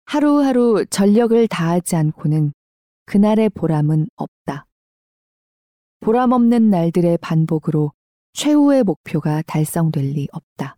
하루하루 0.06 0.84
전력을 0.90 1.48
다하지 1.48 1.96
않고는 1.96 2.52
그날의 3.06 3.50
보람은 3.50 4.08
없다. 4.16 4.66
보람 6.00 6.32
없는 6.32 6.70
날들의 6.70 7.18
반복으로 7.18 7.92
최후의 8.32 8.82
목표가 8.84 9.42
달성될 9.42 10.04
리 10.04 10.28
없다. 10.32 10.76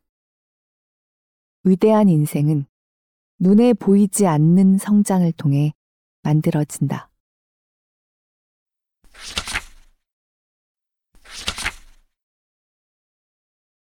위대한 1.65 2.09
인생은 2.09 2.67
눈에 3.39 3.73
보이지 3.73 4.27
않는 4.27 4.79
성장을 4.79 5.31
통해 5.33 5.73
만들어진다. 6.23 7.11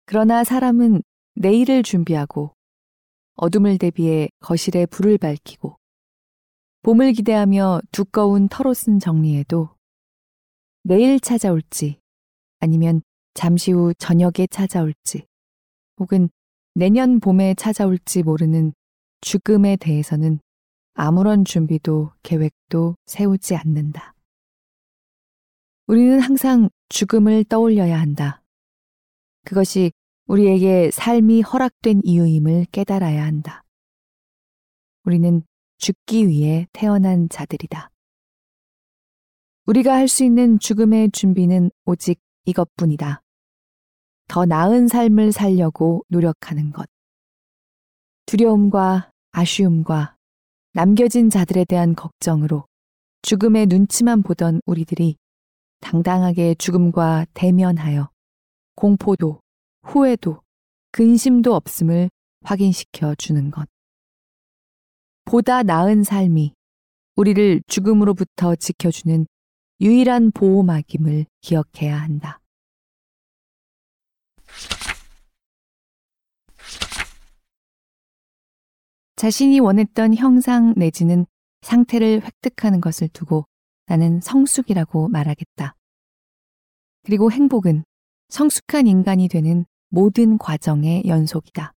그러나 0.06 0.42
사람은 0.42 1.02
내일을 1.34 1.82
준비하고 1.82 2.54
어둠을 3.38 3.78
대비해 3.78 4.28
거실에 4.40 4.84
불을 4.86 5.16
밝히고 5.18 5.76
봄을 6.82 7.12
기대하며 7.12 7.80
두꺼운 7.92 8.48
털옷은 8.48 8.98
정리해도 8.98 9.70
내일 10.82 11.20
찾아올지 11.20 12.00
아니면 12.60 13.00
잠시 13.34 13.72
후 13.72 13.94
저녁에 13.94 14.46
찾아올지 14.50 15.26
혹은 15.98 16.28
내년 16.74 17.20
봄에 17.20 17.54
찾아올지 17.54 18.22
모르는 18.22 18.72
죽음에 19.20 19.76
대해서는 19.76 20.40
아무런 20.94 21.44
준비도 21.44 22.12
계획도 22.22 22.96
세우지 23.06 23.54
않는다. 23.54 24.14
우리는 25.86 26.20
항상 26.20 26.68
죽음을 26.88 27.44
떠올려야 27.44 28.00
한다. 28.00 28.42
그것이 29.44 29.92
우리에게 30.28 30.90
삶이 30.90 31.40
허락된 31.40 32.02
이유임을 32.04 32.66
깨달아야 32.70 33.24
한다. 33.24 33.64
우리는 35.04 35.42
죽기 35.78 36.28
위해 36.28 36.66
태어난 36.72 37.30
자들이다. 37.30 37.90
우리가 39.64 39.94
할 39.94 40.06
수 40.06 40.24
있는 40.24 40.58
죽음의 40.58 41.12
준비는 41.12 41.70
오직 41.86 42.20
이것뿐이다. 42.44 43.22
더 44.28 44.44
나은 44.44 44.88
삶을 44.88 45.32
살려고 45.32 46.04
노력하는 46.08 46.72
것. 46.72 46.86
두려움과 48.26 49.10
아쉬움과 49.32 50.16
남겨진 50.74 51.30
자들에 51.30 51.64
대한 51.64 51.94
걱정으로 51.94 52.66
죽음의 53.22 53.66
눈치만 53.68 54.22
보던 54.22 54.60
우리들이 54.66 55.16
당당하게 55.80 56.54
죽음과 56.56 57.24
대면하여 57.32 58.10
공포도 58.74 59.40
후회도 59.88 60.42
근심도 60.92 61.54
없음을 61.54 62.10
확인시켜 62.42 63.14
주는 63.14 63.50
것. 63.50 63.66
보다 65.24 65.62
나은 65.62 66.04
삶이 66.04 66.52
우리를 67.16 67.62
죽음으로부터 67.66 68.54
지켜주는 68.54 69.26
유일한 69.80 70.30
보호막임을 70.32 71.24
기억해야 71.40 71.96
한다. 71.96 72.40
자신이 79.16 79.58
원했던 79.58 80.14
형상 80.14 80.74
내지는 80.76 81.26
상태를 81.62 82.22
획득하는 82.22 82.80
것을 82.80 83.08
두고 83.08 83.46
나는 83.86 84.20
성숙이라고 84.20 85.08
말하겠다. 85.08 85.74
그리고 87.04 87.32
행복은 87.32 87.84
성숙한 88.28 88.86
인간이 88.86 89.28
되는 89.28 89.64
모든 89.88 90.38
과정의 90.38 91.04
연속이다. 91.06 91.72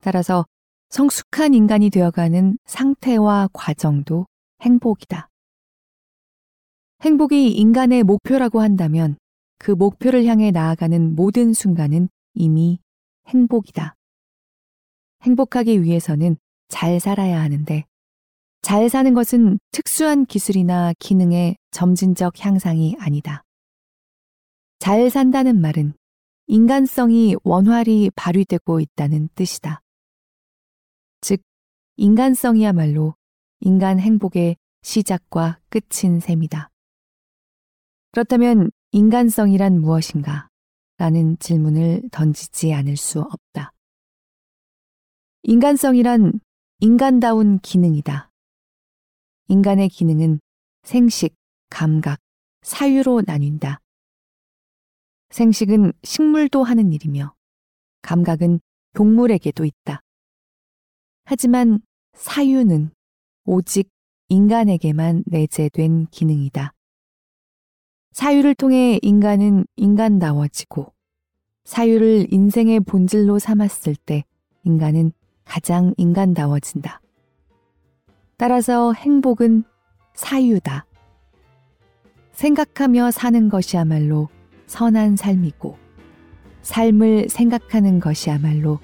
따라서 0.00 0.46
성숙한 0.90 1.54
인간이 1.54 1.90
되어가는 1.90 2.58
상태와 2.66 3.48
과정도 3.52 4.26
행복이다. 4.60 5.28
행복이 7.02 7.52
인간의 7.52 8.02
목표라고 8.02 8.60
한다면 8.60 9.16
그 9.58 9.70
목표를 9.70 10.24
향해 10.26 10.50
나아가는 10.50 11.14
모든 11.14 11.52
순간은 11.52 12.08
이미 12.34 12.78
행복이다. 13.28 13.94
행복하기 15.22 15.82
위해서는 15.82 16.36
잘 16.68 17.00
살아야 17.00 17.40
하는데 17.40 17.84
잘 18.62 18.88
사는 18.88 19.12
것은 19.14 19.58
특수한 19.72 20.24
기술이나 20.26 20.92
기능의 20.98 21.56
점진적 21.70 22.44
향상이 22.44 22.96
아니다. 22.98 23.42
잘 24.78 25.10
산다는 25.10 25.60
말은 25.60 25.94
인간성이 26.46 27.36
원활히 27.42 28.10
발휘되고 28.14 28.80
있다는 28.80 29.28
뜻이다. 29.34 29.80
즉, 31.20 31.40
인간성이야말로 31.96 33.14
인간 33.60 33.98
행복의 33.98 34.56
시작과 34.82 35.58
끝인 35.70 36.20
셈이다. 36.20 36.70
그렇다면 38.12 38.70
인간성이란 38.92 39.80
무엇인가? 39.80 40.48
라는 40.98 41.36
질문을 41.38 42.02
던지지 42.12 42.72
않을 42.72 42.96
수 42.96 43.20
없다. 43.20 43.72
인간성이란 45.42 46.40
인간다운 46.80 47.58
기능이다. 47.58 48.30
인간의 49.48 49.88
기능은 49.88 50.40
생식, 50.84 51.34
감각, 51.70 52.20
사유로 52.62 53.22
나뉜다. 53.26 53.80
생식은 55.34 55.92
식물도 56.04 56.62
하는 56.62 56.92
일이며 56.92 57.34
감각은 58.02 58.60
동물에게도 58.92 59.64
있다. 59.64 60.00
하지만 61.24 61.80
사유는 62.12 62.92
오직 63.44 63.90
인간에게만 64.28 65.24
내재된 65.26 66.06
기능이다. 66.12 66.72
사유를 68.12 68.54
통해 68.54 69.00
인간은 69.02 69.66
인간다워지고 69.74 70.92
사유를 71.64 72.32
인생의 72.32 72.78
본질로 72.80 73.40
삼았을 73.40 73.96
때 73.96 74.22
인간은 74.62 75.10
가장 75.44 75.94
인간다워진다. 75.96 77.00
따라서 78.36 78.92
행복은 78.92 79.64
사유다. 80.14 80.86
생각하며 82.30 83.10
사는 83.10 83.48
것이야말로 83.48 84.28
선한 84.74 85.14
삶이고 85.14 85.78
삶을 86.62 87.28
생각하는 87.28 88.00
것이야말로 88.00 88.80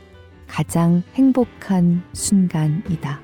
가장 0.46 1.02
행복한 1.14 2.04
순간이다. 2.12 3.20